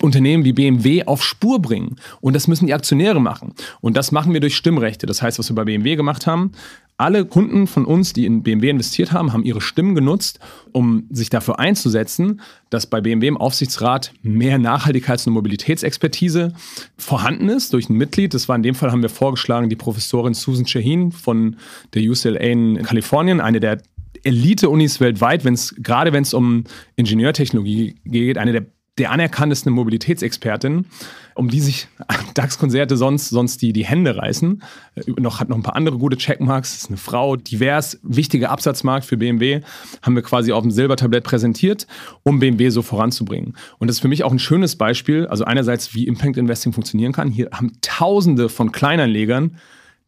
Unternehmen 0.00 0.44
wie 0.44 0.52
BMW 0.52 1.04
auf 1.04 1.24
Spur 1.24 1.60
bringen. 1.60 1.96
Und 2.20 2.34
das 2.34 2.48
müssen 2.48 2.66
die 2.66 2.74
Aktionäre 2.74 3.20
machen. 3.20 3.54
Und 3.80 3.96
das 3.96 4.12
machen 4.12 4.32
wir 4.32 4.40
durch 4.40 4.56
Stimmrechte. 4.56 5.06
Das 5.06 5.22
heißt, 5.22 5.38
was 5.38 5.50
wir 5.50 5.54
bei 5.54 5.64
BMW 5.64 5.96
gemacht 5.96 6.26
haben, 6.26 6.52
alle 6.98 7.24
Kunden 7.24 7.68
von 7.68 7.84
uns, 7.84 8.12
die 8.12 8.26
in 8.26 8.42
BMW 8.42 8.70
investiert 8.70 9.12
haben, 9.12 9.32
haben 9.32 9.44
ihre 9.44 9.60
Stimmen 9.60 9.94
genutzt, 9.94 10.40
um 10.72 11.06
sich 11.10 11.30
dafür 11.30 11.60
einzusetzen, 11.60 12.40
dass 12.70 12.86
bei 12.86 13.00
BMW 13.00 13.28
im 13.28 13.36
Aufsichtsrat 13.36 14.12
mehr 14.22 14.58
Nachhaltigkeits- 14.58 15.28
und 15.28 15.34
Mobilitätsexpertise 15.34 16.52
vorhanden 16.96 17.48
ist 17.48 17.72
durch 17.72 17.88
ein 17.88 17.96
Mitglied. 17.96 18.34
Das 18.34 18.48
war 18.48 18.56
in 18.56 18.64
dem 18.64 18.74
Fall, 18.74 18.90
haben 18.90 19.02
wir 19.02 19.10
vorgeschlagen, 19.10 19.68
die 19.68 19.76
Professorin 19.76 20.34
Susan 20.34 20.66
Shaheen 20.66 21.12
von 21.12 21.56
der 21.94 22.02
UCLA 22.02 22.40
in 22.40 22.82
Kalifornien, 22.82 23.40
eine 23.40 23.60
der 23.60 23.80
Elite-Unis 24.24 24.98
weltweit, 24.98 25.44
wenn's, 25.44 25.76
gerade 25.78 26.12
wenn 26.12 26.24
es 26.24 26.34
um 26.34 26.64
Ingenieurtechnologie 26.96 27.94
geht, 28.04 28.38
eine 28.38 28.50
der 28.50 28.66
der 28.98 29.10
anerkanntesten 29.10 29.72
Mobilitätsexpertin, 29.72 30.86
um 31.34 31.48
die 31.48 31.60
sich 31.60 31.88
DAX-Konzerte 32.34 32.96
sonst, 32.96 33.30
sonst 33.30 33.62
die, 33.62 33.72
die 33.72 33.84
Hände 33.84 34.16
reißen. 34.16 34.62
Äh, 34.96 35.02
noch, 35.20 35.40
hat 35.40 35.48
noch 35.48 35.56
ein 35.56 35.62
paar 35.62 35.76
andere 35.76 35.98
gute 35.98 36.16
Checkmarks, 36.16 36.76
ist 36.76 36.88
eine 36.88 36.96
Frau, 36.96 37.36
divers, 37.36 37.98
wichtiger 38.02 38.50
Absatzmarkt 38.50 39.06
für 39.06 39.16
BMW, 39.16 39.60
haben 40.02 40.14
wir 40.14 40.22
quasi 40.22 40.52
auf 40.52 40.62
dem 40.62 40.70
Silbertablett 40.70 41.24
präsentiert, 41.24 41.86
um 42.22 42.38
BMW 42.38 42.70
so 42.70 42.82
voranzubringen. 42.82 43.56
Und 43.78 43.88
das 43.88 43.96
ist 43.96 44.00
für 44.00 44.08
mich 44.08 44.24
auch 44.24 44.32
ein 44.32 44.38
schönes 44.38 44.76
Beispiel, 44.76 45.26
also 45.26 45.44
einerseits, 45.44 45.94
wie 45.94 46.06
Impact 46.06 46.36
Investing 46.36 46.72
funktionieren 46.72 47.12
kann. 47.12 47.30
Hier 47.30 47.50
haben 47.52 47.72
Tausende 47.80 48.48
von 48.48 48.72
Kleinanlegern 48.72 49.56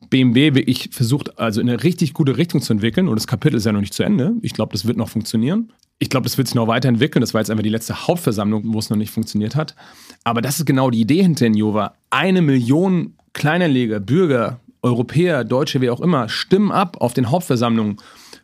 BMW 0.09 0.55
wirklich 0.55 0.91
versucht, 0.93 1.39
also 1.39 1.61
in 1.61 1.69
eine 1.69 1.83
richtig 1.83 2.15
gute 2.15 2.37
Richtung 2.37 2.63
zu 2.63 2.73
entwickeln. 2.73 3.07
Und 3.07 3.17
das 3.17 3.27
Kapitel 3.27 3.57
ist 3.57 3.67
ja 3.67 3.73
noch 3.73 3.81
nicht 3.81 3.93
zu 3.93 4.03
Ende. 4.03 4.35
Ich 4.41 4.55
glaube, 4.55 4.73
das 4.73 4.87
wird 4.87 4.97
noch 4.97 5.09
funktionieren. 5.09 5.73
Ich 6.03 6.09
glaube, 6.09 6.25
das 6.25 6.39
wird 6.39 6.49
sich 6.49 6.55
noch 6.55 6.67
weiterentwickeln. 6.67 7.21
Das 7.21 7.35
war 7.35 7.43
jetzt 7.43 7.51
einfach 7.51 7.63
die 7.63 7.69
letzte 7.69 8.09
Hauptversammlung, 8.09 8.73
wo 8.73 8.79
es 8.79 8.89
noch 8.89 8.97
nicht 8.97 9.13
funktioniert 9.13 9.55
hat. 9.55 9.77
Aber 10.25 10.41
das 10.41 10.59
ist 10.59 10.65
genau 10.65 10.91
die 10.91 11.01
Idee 11.01 11.23
hinter 11.23 11.47
Innova. 11.47 11.95
Eine 12.09 12.41
Million 12.41 13.15
Kleinanleger, 13.35 14.01
Bürger, 14.01 14.61
Europäer, 14.83 15.45
Deutsche, 15.45 15.81
wer 15.81 15.93
auch 15.93 16.01
immer, 16.01 16.29
stimmen 16.29 16.73
ab 16.73 16.97
auf 17.01 17.13
den 17.13 17.31
Hauptversammlungen 17.31 17.99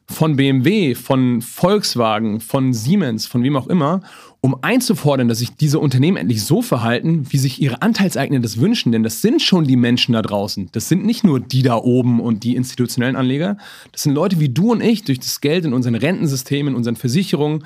von 0.09 0.37
BMW, 0.37 0.95
von 0.95 1.43
Volkswagen, 1.43 2.41
von 2.41 2.73
Siemens, 2.73 3.27
von 3.27 3.43
wem 3.43 3.57
auch 3.57 3.67
immer, 3.67 4.03
um 4.41 4.57
einzufordern, 4.63 5.29
dass 5.29 5.39
sich 5.39 5.57
diese 5.57 5.79
Unternehmen 5.79 6.17
endlich 6.17 6.45
so 6.45 6.63
verhalten, 6.63 7.27
wie 7.31 7.39
sich 7.39 7.61
ihre 7.61 7.83
Anteilseigner 7.83 8.41
das 8.41 8.61
wünschen. 8.61 8.93
Denn 8.93 9.03
das 9.03 9.23
sind 9.23 9.43
schon 9.43 9.67
die 9.67 9.77
Menschen 9.77 10.13
da 10.13 10.23
draußen. 10.23 10.69
Das 10.73 10.89
sind 10.89 11.05
nicht 11.05 11.25
nur 11.25 11.41
die 11.41 11.63
da 11.63 11.77
oben 11.77 12.21
und 12.21 12.45
die 12.45 12.55
institutionellen 12.55 13.17
Anleger. 13.17 13.57
Das 13.93 14.03
sind 14.03 14.15
Leute 14.15 14.39
wie 14.39 14.49
du 14.49 14.73
und 14.73 14.83
ich 14.83 15.05
durch 15.05 15.19
das 15.19 15.41
Geld 15.41 15.65
in 15.65 15.73
unseren 15.73 15.95
Rentensystemen, 15.95 16.73
in 16.73 16.77
unseren 16.77 16.97
Versicherungen 16.97 17.65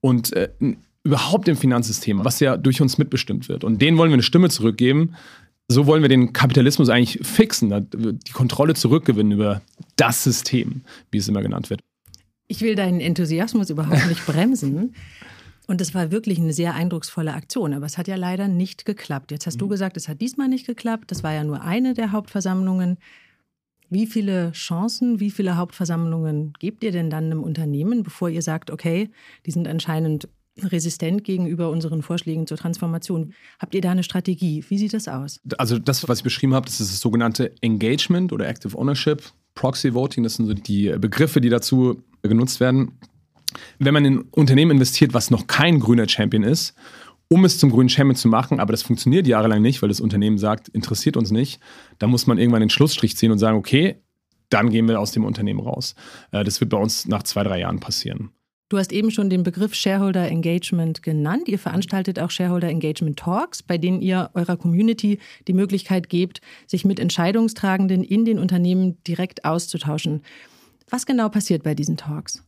und 0.00 0.32
äh, 0.34 0.50
überhaupt 1.04 1.48
im 1.48 1.56
Finanzsystem, 1.56 2.24
was 2.24 2.40
ja 2.40 2.56
durch 2.56 2.80
uns 2.80 2.98
mitbestimmt 2.98 3.48
wird. 3.48 3.64
Und 3.64 3.80
denen 3.80 3.96
wollen 3.96 4.10
wir 4.10 4.14
eine 4.14 4.22
Stimme 4.22 4.50
zurückgeben, 4.50 5.14
so 5.68 5.86
wollen 5.86 6.02
wir 6.02 6.08
den 6.08 6.32
Kapitalismus 6.32 6.88
eigentlich 6.88 7.26
fixen, 7.26 7.88
die 7.92 8.32
Kontrolle 8.32 8.74
zurückgewinnen 8.74 9.32
über 9.32 9.62
das 9.96 10.22
System, 10.22 10.82
wie 11.10 11.18
es 11.18 11.28
immer 11.28 11.42
genannt 11.42 11.70
wird. 11.70 11.80
Ich 12.48 12.60
will 12.60 12.74
deinen 12.74 13.00
Enthusiasmus 13.00 13.70
überhaupt 13.70 14.08
nicht 14.08 14.26
bremsen. 14.26 14.94
Und 15.66 15.80
es 15.80 15.94
war 15.94 16.10
wirklich 16.10 16.38
eine 16.38 16.52
sehr 16.52 16.74
eindrucksvolle 16.74 17.32
Aktion, 17.34 17.72
aber 17.72 17.86
es 17.86 17.98
hat 17.98 18.08
ja 18.08 18.16
leider 18.16 18.48
nicht 18.48 18.84
geklappt. 18.84 19.30
Jetzt 19.30 19.46
hast 19.46 19.56
mhm. 19.56 19.60
du 19.60 19.68
gesagt, 19.68 19.96
es 19.96 20.08
hat 20.08 20.20
diesmal 20.20 20.48
nicht 20.48 20.66
geklappt. 20.66 21.10
Das 21.10 21.22
war 21.22 21.32
ja 21.32 21.44
nur 21.44 21.62
eine 21.62 21.94
der 21.94 22.12
Hauptversammlungen. 22.12 22.98
Wie 23.88 24.06
viele 24.06 24.52
Chancen, 24.52 25.20
wie 25.20 25.30
viele 25.30 25.56
Hauptversammlungen 25.56 26.54
gebt 26.58 26.82
ihr 26.82 26.92
denn 26.92 27.10
dann 27.10 27.26
einem 27.26 27.42
Unternehmen, 27.42 28.02
bevor 28.02 28.28
ihr 28.30 28.42
sagt, 28.42 28.70
okay, 28.70 29.10
die 29.44 29.50
sind 29.50 29.68
anscheinend 29.68 30.28
resistent 30.60 31.24
gegenüber 31.24 31.70
unseren 31.70 32.02
Vorschlägen 32.02 32.46
zur 32.46 32.56
Transformation. 32.56 33.32
Habt 33.58 33.74
ihr 33.74 33.80
da 33.80 33.90
eine 33.90 34.02
Strategie? 34.02 34.64
Wie 34.68 34.78
sieht 34.78 34.92
das 34.92 35.08
aus? 35.08 35.40
Also 35.58 35.78
das, 35.78 36.06
was 36.08 36.18
ich 36.18 36.24
beschrieben 36.24 36.54
habe, 36.54 36.66
das 36.66 36.80
ist 36.80 36.90
das 36.92 37.00
sogenannte 37.00 37.54
Engagement 37.60 38.32
oder 38.32 38.48
Active 38.48 38.76
Ownership. 38.76 39.22
Proxy 39.54 39.94
Voting, 39.94 40.24
das 40.24 40.34
sind 40.34 40.46
so 40.46 40.54
die 40.54 40.94
Begriffe, 40.98 41.40
die 41.40 41.48
dazu 41.48 42.02
genutzt 42.22 42.60
werden. 42.60 42.92
Wenn 43.78 43.94
man 43.94 44.04
in 44.04 44.14
ein 44.18 44.24
Unternehmen 44.30 44.72
investiert, 44.72 45.14
was 45.14 45.30
noch 45.30 45.46
kein 45.46 45.80
grüner 45.80 46.08
Champion 46.08 46.42
ist, 46.42 46.74
um 47.28 47.44
es 47.44 47.58
zum 47.58 47.70
grünen 47.70 47.88
Champion 47.88 48.16
zu 48.16 48.28
machen, 48.28 48.60
aber 48.60 48.72
das 48.72 48.82
funktioniert 48.82 49.26
jahrelang 49.26 49.62
nicht, 49.62 49.80
weil 49.80 49.88
das 49.88 50.00
Unternehmen 50.00 50.38
sagt, 50.38 50.68
interessiert 50.68 51.16
uns 51.16 51.30
nicht, 51.30 51.60
dann 51.98 52.10
muss 52.10 52.26
man 52.26 52.38
irgendwann 52.38 52.60
den 52.60 52.70
Schlussstrich 52.70 53.16
ziehen 53.16 53.32
und 53.32 53.38
sagen, 53.38 53.56
okay, 53.56 53.96
dann 54.50 54.70
gehen 54.70 54.86
wir 54.86 55.00
aus 55.00 55.12
dem 55.12 55.24
Unternehmen 55.24 55.60
raus. 55.60 55.94
Äh, 56.30 56.44
das 56.44 56.60
wird 56.60 56.70
bei 56.70 56.76
uns 56.76 57.06
nach 57.08 57.22
zwei, 57.22 57.42
drei 57.42 57.60
Jahren 57.60 57.80
passieren. 57.80 58.30
Du 58.68 58.78
hast 58.78 58.92
eben 58.92 59.10
schon 59.10 59.28
den 59.28 59.42
Begriff 59.42 59.74
Shareholder 59.74 60.28
Engagement 60.28 61.02
genannt. 61.02 61.46
Ihr 61.46 61.58
veranstaltet 61.58 62.18
auch 62.18 62.30
Shareholder 62.30 62.68
Engagement 62.68 63.18
Talks, 63.18 63.62
bei 63.62 63.76
denen 63.76 64.00
ihr 64.00 64.30
eurer 64.32 64.56
Community 64.56 65.18
die 65.46 65.52
Möglichkeit 65.52 66.08
gebt, 66.08 66.40
sich 66.66 66.86
mit 66.86 66.98
Entscheidungstragenden 66.98 68.02
in 68.02 68.24
den 68.24 68.38
Unternehmen 68.38 68.96
direkt 69.04 69.44
auszutauschen. 69.44 70.22
Was 70.88 71.04
genau 71.04 71.28
passiert 71.28 71.62
bei 71.62 71.74
diesen 71.74 71.98
Talks? 71.98 72.44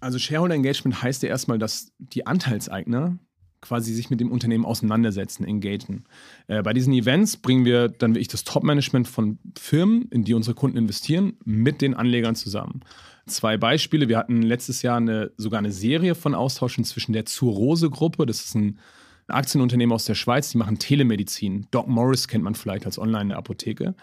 Also 0.00 0.18
Shareholder 0.18 0.54
Engagement 0.54 1.02
heißt 1.02 1.22
ja 1.22 1.28
erstmal, 1.28 1.58
dass 1.58 1.92
die 1.98 2.26
Anteilseigner 2.26 3.18
quasi 3.60 3.92
sich 3.92 4.10
mit 4.10 4.20
dem 4.20 4.30
Unternehmen 4.30 4.64
auseinandersetzen, 4.64 5.44
engagen. 5.44 6.04
Äh, 6.46 6.62
bei 6.62 6.72
diesen 6.72 6.92
Events 6.92 7.36
bringen 7.36 7.64
wir 7.64 7.88
dann 7.88 8.14
wirklich 8.14 8.28
das 8.28 8.44
Top-Management 8.44 9.08
von 9.08 9.38
Firmen, 9.58 10.08
in 10.10 10.24
die 10.24 10.34
unsere 10.34 10.54
Kunden 10.54 10.76
investieren, 10.76 11.34
mit 11.44 11.80
den 11.80 11.94
Anlegern 11.94 12.36
zusammen. 12.36 12.80
Zwei 13.26 13.56
Beispiele. 13.56 14.08
Wir 14.08 14.18
hatten 14.18 14.42
letztes 14.42 14.82
Jahr 14.82 14.98
eine, 14.98 15.32
sogar 15.36 15.58
eine 15.58 15.72
Serie 15.72 16.14
von 16.14 16.34
Austauschen 16.34 16.84
zwischen 16.84 17.12
der 17.12 17.24
Zurose-Gruppe, 17.26 18.26
das 18.26 18.44
ist 18.44 18.54
ein 18.54 18.78
Aktienunternehmen 19.28 19.92
aus 19.92 20.04
der 20.04 20.14
Schweiz, 20.14 20.50
die 20.50 20.58
machen 20.58 20.78
Telemedizin. 20.78 21.66
Doc 21.72 21.88
Morris 21.88 22.28
kennt 22.28 22.44
man 22.44 22.54
vielleicht 22.54 22.86
als 22.86 22.98
Online-Apotheke. 22.98 23.96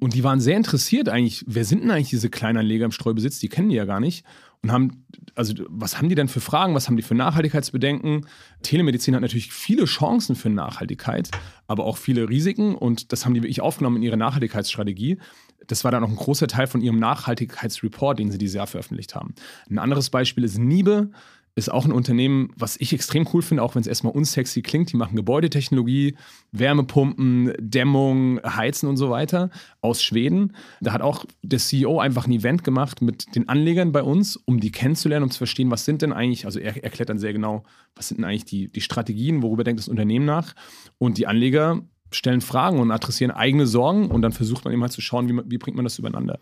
Und 0.00 0.14
die 0.14 0.24
waren 0.24 0.40
sehr 0.40 0.56
interessiert 0.56 1.08
eigentlich, 1.08 1.44
wer 1.46 1.64
sind 1.64 1.82
denn 1.82 1.90
eigentlich 1.90 2.10
diese 2.10 2.30
Kleinanleger 2.30 2.84
im 2.84 2.92
Streubesitz? 2.92 3.38
Die 3.38 3.48
kennen 3.48 3.68
die 3.68 3.76
ja 3.76 3.84
gar 3.84 4.00
nicht. 4.00 4.24
Und 4.62 4.72
haben, 4.72 5.04
also 5.34 5.54
was 5.68 5.98
haben 5.98 6.08
die 6.08 6.14
denn 6.14 6.28
für 6.28 6.40
Fragen, 6.40 6.74
was 6.74 6.88
haben 6.88 6.96
die 6.96 7.02
für 7.02 7.14
Nachhaltigkeitsbedenken? 7.14 8.26
Telemedizin 8.62 9.14
hat 9.14 9.22
natürlich 9.22 9.52
viele 9.52 9.84
Chancen 9.84 10.34
für 10.34 10.50
Nachhaltigkeit, 10.50 11.30
aber 11.66 11.84
auch 11.84 11.96
viele 11.96 12.28
Risiken. 12.28 12.74
Und 12.74 13.12
das 13.12 13.24
haben 13.24 13.34
die 13.34 13.42
wirklich 13.42 13.60
aufgenommen 13.60 13.96
in 13.96 14.02
ihre 14.02 14.16
Nachhaltigkeitsstrategie. 14.16 15.18
Das 15.66 15.84
war 15.84 15.90
dann 15.90 16.04
auch 16.04 16.08
ein 16.08 16.16
großer 16.16 16.48
Teil 16.48 16.66
von 16.66 16.80
ihrem 16.80 16.98
Nachhaltigkeitsreport, 16.98 18.18
den 18.18 18.30
sie 18.30 18.38
dieses 18.38 18.56
Jahr 18.56 18.66
veröffentlicht 18.66 19.14
haben. 19.14 19.34
Ein 19.70 19.78
anderes 19.78 20.10
Beispiel 20.10 20.44
ist 20.44 20.58
Niebe 20.58 21.10
ist 21.56 21.72
auch 21.72 21.86
ein 21.86 21.92
Unternehmen, 21.92 22.50
was 22.54 22.76
ich 22.78 22.92
extrem 22.92 23.26
cool 23.32 23.40
finde, 23.40 23.62
auch 23.62 23.74
wenn 23.74 23.80
es 23.80 23.86
erstmal 23.86 24.12
unsexy 24.12 24.60
klingt. 24.60 24.92
Die 24.92 24.96
machen 24.98 25.16
Gebäudetechnologie, 25.16 26.14
Wärmepumpen, 26.52 27.54
Dämmung, 27.58 28.40
Heizen 28.44 28.90
und 28.90 28.98
so 28.98 29.08
weiter 29.08 29.48
aus 29.80 30.02
Schweden. 30.02 30.54
Da 30.82 30.92
hat 30.92 31.00
auch 31.00 31.24
der 31.42 31.58
CEO 31.58 31.98
einfach 31.98 32.26
ein 32.26 32.32
Event 32.32 32.62
gemacht 32.62 33.00
mit 33.00 33.34
den 33.34 33.48
Anlegern 33.48 33.90
bei 33.90 34.02
uns, 34.02 34.36
um 34.36 34.60
die 34.60 34.70
kennenzulernen, 34.70 35.24
um 35.24 35.30
zu 35.30 35.38
verstehen, 35.38 35.70
was 35.70 35.86
sind 35.86 36.02
denn 36.02 36.12
eigentlich, 36.12 36.44
also 36.44 36.60
er 36.60 36.84
erklärt 36.84 37.08
dann 37.08 37.18
sehr 37.18 37.32
genau, 37.32 37.64
was 37.94 38.08
sind 38.08 38.18
denn 38.18 38.26
eigentlich 38.26 38.44
die, 38.44 38.70
die 38.70 38.82
Strategien, 38.82 39.42
worüber 39.42 39.64
denkt 39.64 39.80
das 39.80 39.88
Unternehmen 39.88 40.26
nach. 40.26 40.54
Und 40.98 41.16
die 41.16 41.26
Anleger 41.26 41.80
stellen 42.12 42.42
Fragen 42.42 42.80
und 42.80 42.90
adressieren 42.90 43.30
eigene 43.30 43.66
Sorgen 43.66 44.10
und 44.10 44.20
dann 44.20 44.32
versucht 44.32 44.66
man 44.66 44.74
eben 44.74 44.82
halt 44.82 44.92
zu 44.92 45.00
schauen, 45.00 45.26
wie, 45.26 45.50
wie 45.50 45.58
bringt 45.58 45.76
man 45.76 45.84
das 45.86 45.98
übereinander. 45.98 46.38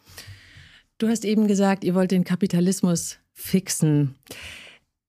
Du 0.98 1.06
hast 1.06 1.24
eben 1.24 1.46
gesagt, 1.46 1.84
ihr 1.84 1.94
wollt 1.94 2.10
den 2.10 2.24
Kapitalismus 2.24 3.18
fixen. 3.32 4.16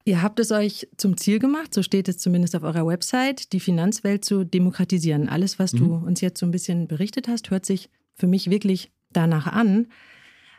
Ihr 0.08 0.22
habt 0.22 0.40
es 0.40 0.52
euch 0.52 0.88
zum 0.98 1.18
Ziel 1.18 1.40
gemacht, 1.40 1.74
so 1.74 1.82
steht 1.82 2.08
es 2.08 2.20
zumindest 2.20 2.56
auf 2.56 2.62
eurer 2.62 2.86
Website, 2.86 3.54
die 3.54 3.60
Finanzwelt 3.60 4.24
zu 4.24 4.44
demokratisieren. 4.44 5.28
Alles, 5.30 5.58
was 5.58 5.74
mhm. 5.74 5.78
du 5.80 5.96
uns 5.96 6.22
jetzt 6.22 6.40
so 6.40 6.46
ein 6.46 6.52
bisschen 6.52 6.88
berichtet 6.88 7.28
hast, 7.28 7.50
hört 7.50 7.66
sich 7.66 7.90
für 8.14 8.28
mich 8.28 8.52
wirklich 8.52 8.92
danach 9.12 9.48
an. 9.48 9.88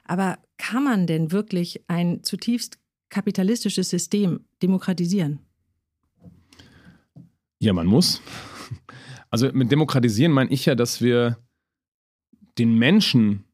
Aber 0.04 0.38
kann 0.58 0.82
man 0.82 1.06
denn 1.06 1.30
wirklich 1.30 1.84
ein 1.86 2.24
zutiefst 2.24 2.78
kapitalistisches 3.08 3.88
System 3.88 4.40
demokratisieren? 4.62 5.38
Ja, 7.60 7.72
man 7.72 7.86
muss. 7.86 8.20
Also 9.30 9.50
mit 9.52 9.70
demokratisieren 9.70 10.32
meine 10.32 10.50
ich 10.50 10.66
ja, 10.66 10.74
dass 10.74 11.00
wir 11.00 11.36
den 12.58 12.78
Menschen 12.78 13.44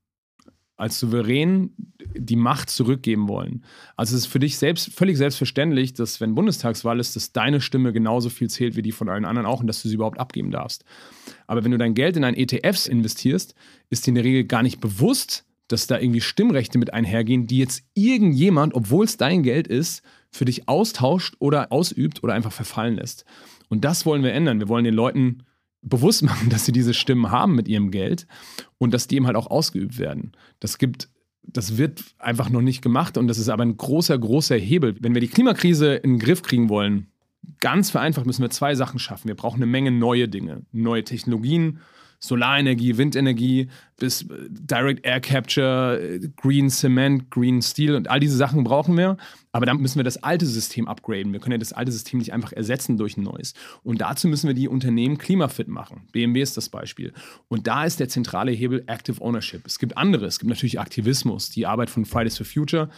als 0.76 0.98
Souverän 1.00 1.74
die 2.16 2.36
Macht 2.36 2.70
zurückgeben 2.70 3.28
wollen. 3.28 3.64
Also 3.96 4.16
es 4.16 4.22
ist 4.22 4.32
für 4.32 4.38
dich 4.38 4.58
selbst 4.58 4.92
völlig 4.92 5.16
selbstverständlich, 5.16 5.94
dass 5.94 6.20
wenn 6.20 6.34
Bundestagswahl 6.34 7.00
ist, 7.00 7.16
dass 7.16 7.32
deine 7.32 7.60
Stimme 7.60 7.92
genauso 7.92 8.30
viel 8.30 8.48
zählt 8.48 8.76
wie 8.76 8.82
die 8.82 8.92
von 8.92 9.08
allen 9.08 9.24
anderen 9.24 9.46
auch 9.46 9.60
und 9.60 9.66
dass 9.66 9.82
du 9.82 9.88
sie 9.88 9.94
überhaupt 9.94 10.18
abgeben 10.18 10.50
darfst. 10.50 10.84
Aber 11.46 11.64
wenn 11.64 11.70
du 11.70 11.78
dein 11.78 11.94
Geld 11.94 12.16
in 12.16 12.24
ein 12.24 12.36
ETFs 12.36 12.86
investierst, 12.86 13.54
ist 13.90 14.06
dir 14.06 14.10
in 14.10 14.14
der 14.16 14.24
Regel 14.24 14.44
gar 14.44 14.62
nicht 14.62 14.80
bewusst, 14.80 15.44
dass 15.68 15.86
da 15.86 15.98
irgendwie 15.98 16.20
Stimmrechte 16.20 16.78
mit 16.78 16.92
einhergehen, 16.92 17.46
die 17.46 17.58
jetzt 17.58 17.82
irgendjemand, 17.94 18.74
obwohl 18.74 19.04
es 19.04 19.16
dein 19.16 19.42
Geld 19.42 19.68
ist, 19.68 20.02
für 20.30 20.44
dich 20.44 20.68
austauscht 20.68 21.36
oder 21.38 21.72
ausübt 21.72 22.22
oder 22.22 22.34
einfach 22.34 22.52
verfallen 22.52 22.96
lässt. 22.96 23.24
Und 23.68 23.84
das 23.84 24.04
wollen 24.04 24.22
wir 24.22 24.32
ändern. 24.32 24.60
Wir 24.60 24.68
wollen 24.68 24.84
den 24.84 24.94
Leuten 24.94 25.44
bewusst 25.82 26.22
machen, 26.22 26.48
dass 26.50 26.64
sie 26.64 26.72
diese 26.72 26.94
Stimmen 26.94 27.30
haben 27.30 27.54
mit 27.54 27.68
ihrem 27.68 27.90
Geld 27.90 28.26
und 28.78 28.94
dass 28.94 29.08
die 29.08 29.16
eben 29.16 29.26
halt 29.26 29.36
auch 29.36 29.48
ausgeübt 29.48 29.98
werden. 29.98 30.32
Das 30.60 30.78
gibt 30.78 31.08
das 31.42 31.76
wird 31.76 32.04
einfach 32.18 32.50
noch 32.50 32.62
nicht 32.62 32.82
gemacht 32.82 33.18
und 33.18 33.28
das 33.28 33.38
ist 33.38 33.48
aber 33.48 33.64
ein 33.64 33.76
großer, 33.76 34.18
großer 34.18 34.56
Hebel. 34.56 34.96
Wenn 35.00 35.14
wir 35.14 35.20
die 35.20 35.28
Klimakrise 35.28 35.94
in 35.94 36.14
den 36.14 36.18
Griff 36.18 36.42
kriegen 36.42 36.68
wollen, 36.68 37.08
ganz 37.60 37.90
vereinfacht 37.90 38.26
müssen 38.26 38.42
wir 38.42 38.50
zwei 38.50 38.74
Sachen 38.74 38.98
schaffen. 38.98 39.28
Wir 39.28 39.34
brauchen 39.34 39.56
eine 39.56 39.66
Menge 39.66 39.90
neue 39.90 40.28
Dinge, 40.28 40.62
neue 40.72 41.04
Technologien, 41.04 41.80
Solarenergie, 42.24 42.96
Windenergie 42.96 43.68
bis 43.98 44.22
äh, 44.22 44.26
Direct 44.48 45.04
Air 45.04 45.20
Capture, 45.20 46.00
äh, 46.00 46.28
Green 46.36 46.70
Cement, 46.70 47.30
Green 47.30 47.60
Steel 47.60 47.96
und 47.96 48.08
all 48.08 48.20
diese 48.20 48.36
Sachen 48.36 48.62
brauchen 48.62 48.96
wir. 48.96 49.16
Aber 49.50 49.66
dann 49.66 49.78
müssen 49.78 49.98
wir 49.98 50.04
das 50.04 50.22
alte 50.22 50.46
System 50.46 50.88
upgraden. 50.88 51.32
Wir 51.32 51.40
können 51.40 51.52
ja 51.52 51.58
das 51.58 51.72
alte 51.72 51.92
System 51.92 52.18
nicht 52.18 52.32
einfach 52.32 52.52
ersetzen 52.52 52.96
durch 52.96 53.16
ein 53.16 53.22
neues. 53.22 53.54
Und 53.82 54.00
dazu 54.00 54.28
müssen 54.28 54.46
wir 54.46 54.54
die 54.54 54.68
Unternehmen 54.68 55.18
klimafit 55.18 55.68
machen. 55.68 56.08
BMW 56.12 56.40
ist 56.40 56.56
das 56.56 56.68
Beispiel. 56.68 57.12
Und 57.48 57.66
da 57.66 57.84
ist 57.84 58.00
der 58.00 58.08
zentrale 58.08 58.52
Hebel 58.52 58.84
Active 58.86 59.20
Ownership. 59.20 59.66
Es 59.66 59.78
gibt 59.78 59.96
andere. 59.98 60.26
Es 60.26 60.38
gibt 60.38 60.48
natürlich 60.48 60.80
Aktivismus, 60.80 61.50
die 61.50 61.66
Arbeit 61.66 61.90
von 61.90 62.04
Fridays 62.04 62.36
for 62.36 62.46
Future. 62.46 62.88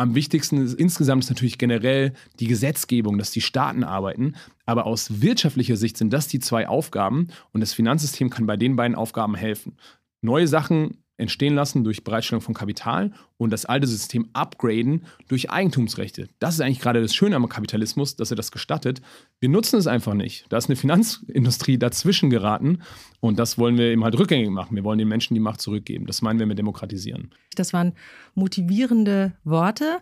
Am 0.00 0.14
wichtigsten 0.14 0.64
ist, 0.64 0.72
insgesamt 0.72 1.24
ist 1.24 1.28
natürlich 1.28 1.58
generell 1.58 2.14
die 2.38 2.46
Gesetzgebung, 2.46 3.18
dass 3.18 3.32
die 3.32 3.42
Staaten 3.42 3.84
arbeiten. 3.84 4.34
Aber 4.64 4.86
aus 4.86 5.20
wirtschaftlicher 5.20 5.76
Sicht 5.76 5.98
sind 5.98 6.10
das 6.10 6.26
die 6.26 6.40
zwei 6.40 6.66
Aufgaben 6.68 7.28
und 7.52 7.60
das 7.60 7.74
Finanzsystem 7.74 8.30
kann 8.30 8.46
bei 8.46 8.56
den 8.56 8.76
beiden 8.76 8.94
Aufgaben 8.94 9.34
helfen. 9.34 9.76
Neue 10.22 10.48
Sachen 10.48 11.04
entstehen 11.20 11.54
lassen 11.54 11.84
durch 11.84 12.04
Bereitstellung 12.04 12.40
von 12.40 12.54
Kapital 12.54 13.12
und 13.36 13.50
das 13.50 13.64
alte 13.64 13.86
System 13.86 14.28
upgraden 14.32 15.04
durch 15.28 15.50
Eigentumsrechte. 15.50 16.28
Das 16.38 16.54
ist 16.54 16.60
eigentlich 16.60 16.80
gerade 16.80 17.00
das 17.00 17.14
Schöne 17.14 17.36
am 17.36 17.48
Kapitalismus, 17.48 18.16
dass 18.16 18.30
er 18.30 18.36
das 18.36 18.50
gestattet. 18.50 19.00
Wir 19.38 19.48
nutzen 19.48 19.78
es 19.78 19.86
einfach 19.86 20.14
nicht. 20.14 20.46
Da 20.48 20.58
ist 20.58 20.68
eine 20.68 20.76
Finanzindustrie 20.76 21.78
dazwischen 21.78 22.30
geraten 22.30 22.80
und 23.20 23.38
das 23.38 23.58
wollen 23.58 23.76
wir 23.78 23.86
eben 23.86 24.04
halt 24.04 24.18
rückgängig 24.18 24.50
machen. 24.50 24.74
Wir 24.74 24.84
wollen 24.84 24.98
den 24.98 25.08
Menschen 25.08 25.34
die 25.34 25.40
Macht 25.40 25.60
zurückgeben. 25.60 26.06
Das 26.06 26.22
meinen 26.22 26.38
wir 26.38 26.46
mit 26.46 26.58
demokratisieren. 26.58 27.30
Das 27.54 27.72
waren 27.72 27.92
motivierende 28.34 29.32
Worte. 29.44 30.00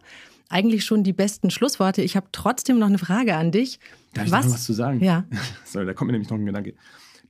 Eigentlich 0.49 0.85
schon 0.85 1.05
die 1.05 1.13
besten 1.13 1.51
Schlussworte. 1.51 2.01
Ich 2.01 2.17
habe 2.17 2.29
trotzdem 2.33 2.79
noch 2.79 2.87
eine 2.87 2.99
Frage 2.99 3.37
an 3.37 3.53
dich. 3.53 3.81
Darf 4.15 4.27
ich 4.27 4.33
was? 4.33 4.47
noch 4.47 4.55
was 4.55 4.65
zu 4.65 4.73
sagen? 4.73 5.05
Ja. 5.05 5.25
Sorry, 5.65 5.85
da 5.85 5.93
kommt 5.93 6.07
mir 6.07 6.13
nämlich 6.13 6.31
noch 6.31 6.39
ein 6.39 6.47
Gedanke 6.47 6.75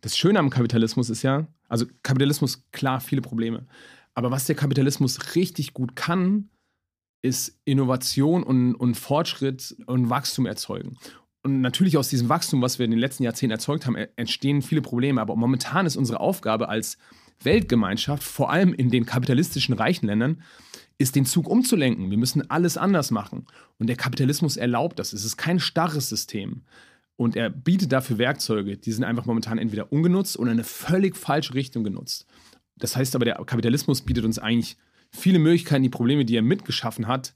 das 0.00 0.16
Schöne 0.16 0.38
am 0.38 0.50
Kapitalismus 0.50 1.11
ist 1.11 1.22
ja, 1.22 1.46
also 1.68 1.87
Kapitalismus, 2.02 2.64
klar, 2.72 3.00
viele 3.00 3.20
Probleme. 3.20 3.66
Aber 4.14 4.30
was 4.30 4.46
der 4.46 4.56
Kapitalismus 4.56 5.34
richtig 5.34 5.74
gut 5.74 5.96
kann, 5.96 6.50
ist 7.22 7.61
Innovation 7.64 8.42
und, 8.42 8.74
und 8.74 8.94
Fortschritt 8.96 9.76
und 9.87 10.11
Wachstum 10.11 10.46
erzeugen. 10.46 10.96
Und 11.42 11.61
natürlich 11.61 11.96
aus 11.96 12.08
diesem 12.08 12.28
Wachstum, 12.28 12.62
was 12.62 12.78
wir 12.78 12.84
in 12.84 12.90
den 12.90 13.00
letzten 13.00 13.22
Jahrzehnten 13.22 13.52
erzeugt 13.52 13.87
haben, 13.87 13.96
entstehen 14.16 14.62
viele 14.62 14.82
Probleme. 14.82 15.20
Aber 15.20 15.37
momentan 15.37 15.87
ist 15.87 15.96
unsere 15.96 16.20
Aufgabe 16.20 16.68
als 16.68 16.98
Weltgemeinschaft, 17.42 18.22
vor 18.22 18.50
allem 18.50 18.74
in 18.74 18.90
den 18.90 19.06
kapitalistischen 19.06 19.74
reichen 19.74 20.06
Ländern, 20.06 20.42
ist 20.98 21.14
den 21.14 21.24
Zug 21.24 21.48
umzulenken. 21.48 22.11
Wir 22.11 22.18
müssen 22.18 22.50
alles 22.50 22.76
anders 22.76 23.11
machen. 23.11 23.46
Und 23.78 23.87
der 23.87 23.96
Kapitalismus 23.96 24.56
erlaubt 24.56 24.98
das. 24.98 25.12
Es 25.12 25.24
ist 25.24 25.37
kein 25.37 25.61
starres 25.61 26.08
System. 26.08 26.62
Und 27.18 27.35
er 27.35 27.50
bietet 27.50 27.90
dafür 27.90 28.16
Werkzeuge, 28.18 28.76
die 28.76 28.92
sind 28.92 29.02
einfach 29.02 29.26
momentan 29.26 29.59
entweder 29.59 29.90
ungenutzt 29.90 30.38
oder 30.38 30.52
in 30.52 30.59
eine 30.59 30.64
völlig 30.64 31.16
falsche 31.16 31.54
Richtung 31.54 31.83
genutzt. 31.83 32.26
Das 32.76 32.94
heißt 32.94 33.16
aber, 33.16 33.24
der 33.24 33.35
Kapitalismus 33.44 34.02
bietet 34.02 34.24
uns 34.24 34.38
eigentlich 34.38 34.76
viele 35.11 35.40
Möglichkeiten, 35.40 35.83
die 35.83 35.88
Probleme, 35.88 36.24
die 36.24 36.37
er 36.37 36.42
mitgeschaffen 36.42 37.09
hat, 37.09 37.35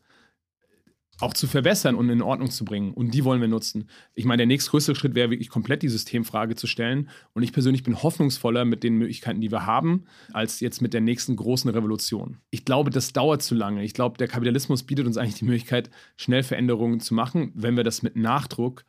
auch 1.18 1.34
zu 1.34 1.48
verbessern 1.48 1.96
und 1.96 2.08
in 2.10 2.22
Ordnung 2.22 2.48
zu 2.48 2.64
bringen. 2.64 2.94
Und 2.94 3.12
die 3.12 3.24
wollen 3.24 3.40
wir 3.40 3.48
nutzen. 3.48 3.88
Ich 4.14 4.24
meine, 4.24 4.38
der 4.38 4.46
nächstgrößere 4.46 4.94
Schritt 4.94 5.16
wäre 5.16 5.30
wirklich 5.30 5.48
komplett 5.48 5.82
die 5.82 5.88
Systemfrage 5.88 6.54
zu 6.54 6.68
stellen. 6.68 7.08
Und 7.32 7.42
ich 7.42 7.52
persönlich 7.52 7.82
bin 7.82 8.04
hoffnungsvoller 8.04 8.64
mit 8.64 8.84
den 8.84 8.98
Möglichkeiten, 8.98 9.40
die 9.40 9.50
wir 9.50 9.66
haben, 9.66 10.04
als 10.32 10.60
jetzt 10.60 10.80
mit 10.80 10.94
der 10.94 11.00
nächsten 11.00 11.34
großen 11.34 11.68
Revolution. 11.68 12.38
Ich 12.50 12.64
glaube, 12.64 12.90
das 12.90 13.12
dauert 13.12 13.42
zu 13.42 13.56
lange. 13.56 13.82
Ich 13.82 13.94
glaube, 13.94 14.16
der 14.16 14.28
Kapitalismus 14.28 14.84
bietet 14.84 15.06
uns 15.06 15.16
eigentlich 15.16 15.40
die 15.40 15.44
Möglichkeit, 15.44 15.90
schnell 16.16 16.44
Veränderungen 16.44 17.00
zu 17.00 17.14
machen, 17.14 17.50
wenn 17.56 17.76
wir 17.76 17.82
das 17.82 18.02
mit 18.02 18.14
Nachdruck 18.14 18.84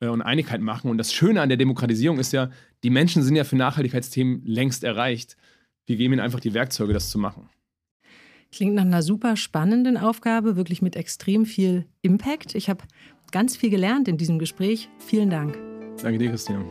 und 0.00 0.22
Einigkeit 0.22 0.60
machen. 0.60 0.90
Und 0.90 0.98
das 0.98 1.12
Schöne 1.12 1.40
an 1.40 1.48
der 1.48 1.58
Demokratisierung 1.58 2.18
ist 2.18 2.32
ja, 2.32 2.50
die 2.84 2.90
Menschen 2.90 3.22
sind 3.22 3.34
ja 3.34 3.44
für 3.44 3.56
Nachhaltigkeitsthemen 3.56 4.42
längst 4.44 4.84
erreicht. 4.84 5.36
Wir 5.86 5.96
geben 5.96 6.14
ihnen 6.14 6.20
einfach 6.20 6.40
die 6.40 6.54
Werkzeuge, 6.54 6.92
das 6.92 7.10
zu 7.10 7.18
machen. 7.18 7.48
Klingt 8.52 8.74
nach 8.74 8.84
einer 8.84 9.02
super 9.02 9.36
spannenden 9.36 9.96
Aufgabe, 9.96 10.56
wirklich 10.56 10.80
mit 10.80 10.96
extrem 10.96 11.44
viel 11.44 11.86
Impact. 12.00 12.54
Ich 12.54 12.70
habe 12.70 12.84
ganz 13.30 13.56
viel 13.56 13.70
gelernt 13.70 14.08
in 14.08 14.16
diesem 14.16 14.38
Gespräch. 14.38 14.88
Vielen 14.98 15.30
Dank. 15.30 15.58
Danke 16.02 16.18
dir, 16.18 16.30
Christian. 16.30 16.64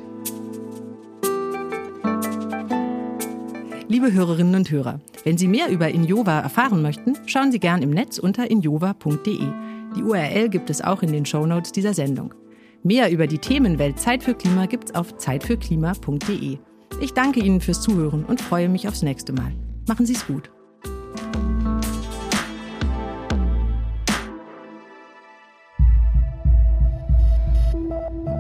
Liebe 3.89 4.11
Hörerinnen 4.11 4.55
und 4.55 4.71
Hörer, 4.71 4.99
wenn 5.23 5.37
Sie 5.37 5.47
mehr 5.47 5.69
über 5.69 5.89
Injova 5.89 6.39
erfahren 6.39 6.81
möchten, 6.81 7.15
schauen 7.25 7.51
Sie 7.51 7.59
gern 7.59 7.81
im 7.81 7.91
Netz 7.91 8.17
unter 8.17 8.49
injova.de. 8.49 9.39
Die 9.95 10.03
URL 10.03 10.49
gibt 10.49 10.69
es 10.69 10.81
auch 10.81 11.03
in 11.03 11.11
den 11.11 11.25
Shownotes 11.25 11.71
dieser 11.71 11.93
Sendung. 11.93 12.33
Mehr 12.83 13.11
über 13.11 13.27
die 13.27 13.39
Themenwelt 13.39 13.99
Zeit 13.99 14.23
für 14.23 14.33
Klima 14.33 14.65
gibt's 14.65 14.93
auf 14.93 15.17
zeitfürklima.de. 15.17 16.57
Ich 17.01 17.13
danke 17.13 17.39
Ihnen 17.39 17.61
fürs 17.61 17.81
Zuhören 17.81 18.23
und 18.25 18.41
freue 18.41 18.69
mich 18.69 18.87
aufs 18.87 19.01
nächste 19.01 19.33
Mal. 19.33 19.53
Machen 19.87 20.05
Sie 20.05 20.13
es 20.13 20.25
gut. 20.25 20.51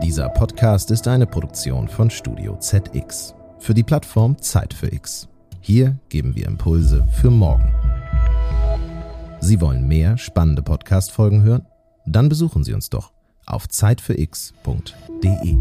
Dieser 0.03 0.29
Podcast 0.29 0.89
ist 0.91 1.07
eine 1.07 1.27
Produktion 1.27 1.87
von 1.87 2.09
Studio 2.09 2.57
ZX 2.57 3.35
für 3.59 3.73
die 3.73 3.83
Plattform 3.83 4.41
Zeit 4.41 4.73
für 4.73 4.91
X. 4.93 5.27
Hier 5.59 5.97
geben 6.09 6.35
wir 6.35 6.47
Impulse 6.47 7.05
für 7.11 7.29
morgen. 7.29 7.73
Sie 9.39 9.59
wollen 9.59 9.87
mehr 9.87 10.17
spannende 10.17 10.63
Podcast-Folgen 10.63 11.43
hören? 11.43 11.65
Dann 12.05 12.29
besuchen 12.29 12.63
Sie 12.63 12.73
uns 12.73 12.89
doch 12.89 13.11
auf 13.47 13.67
zeitfürx.de. 13.67 15.57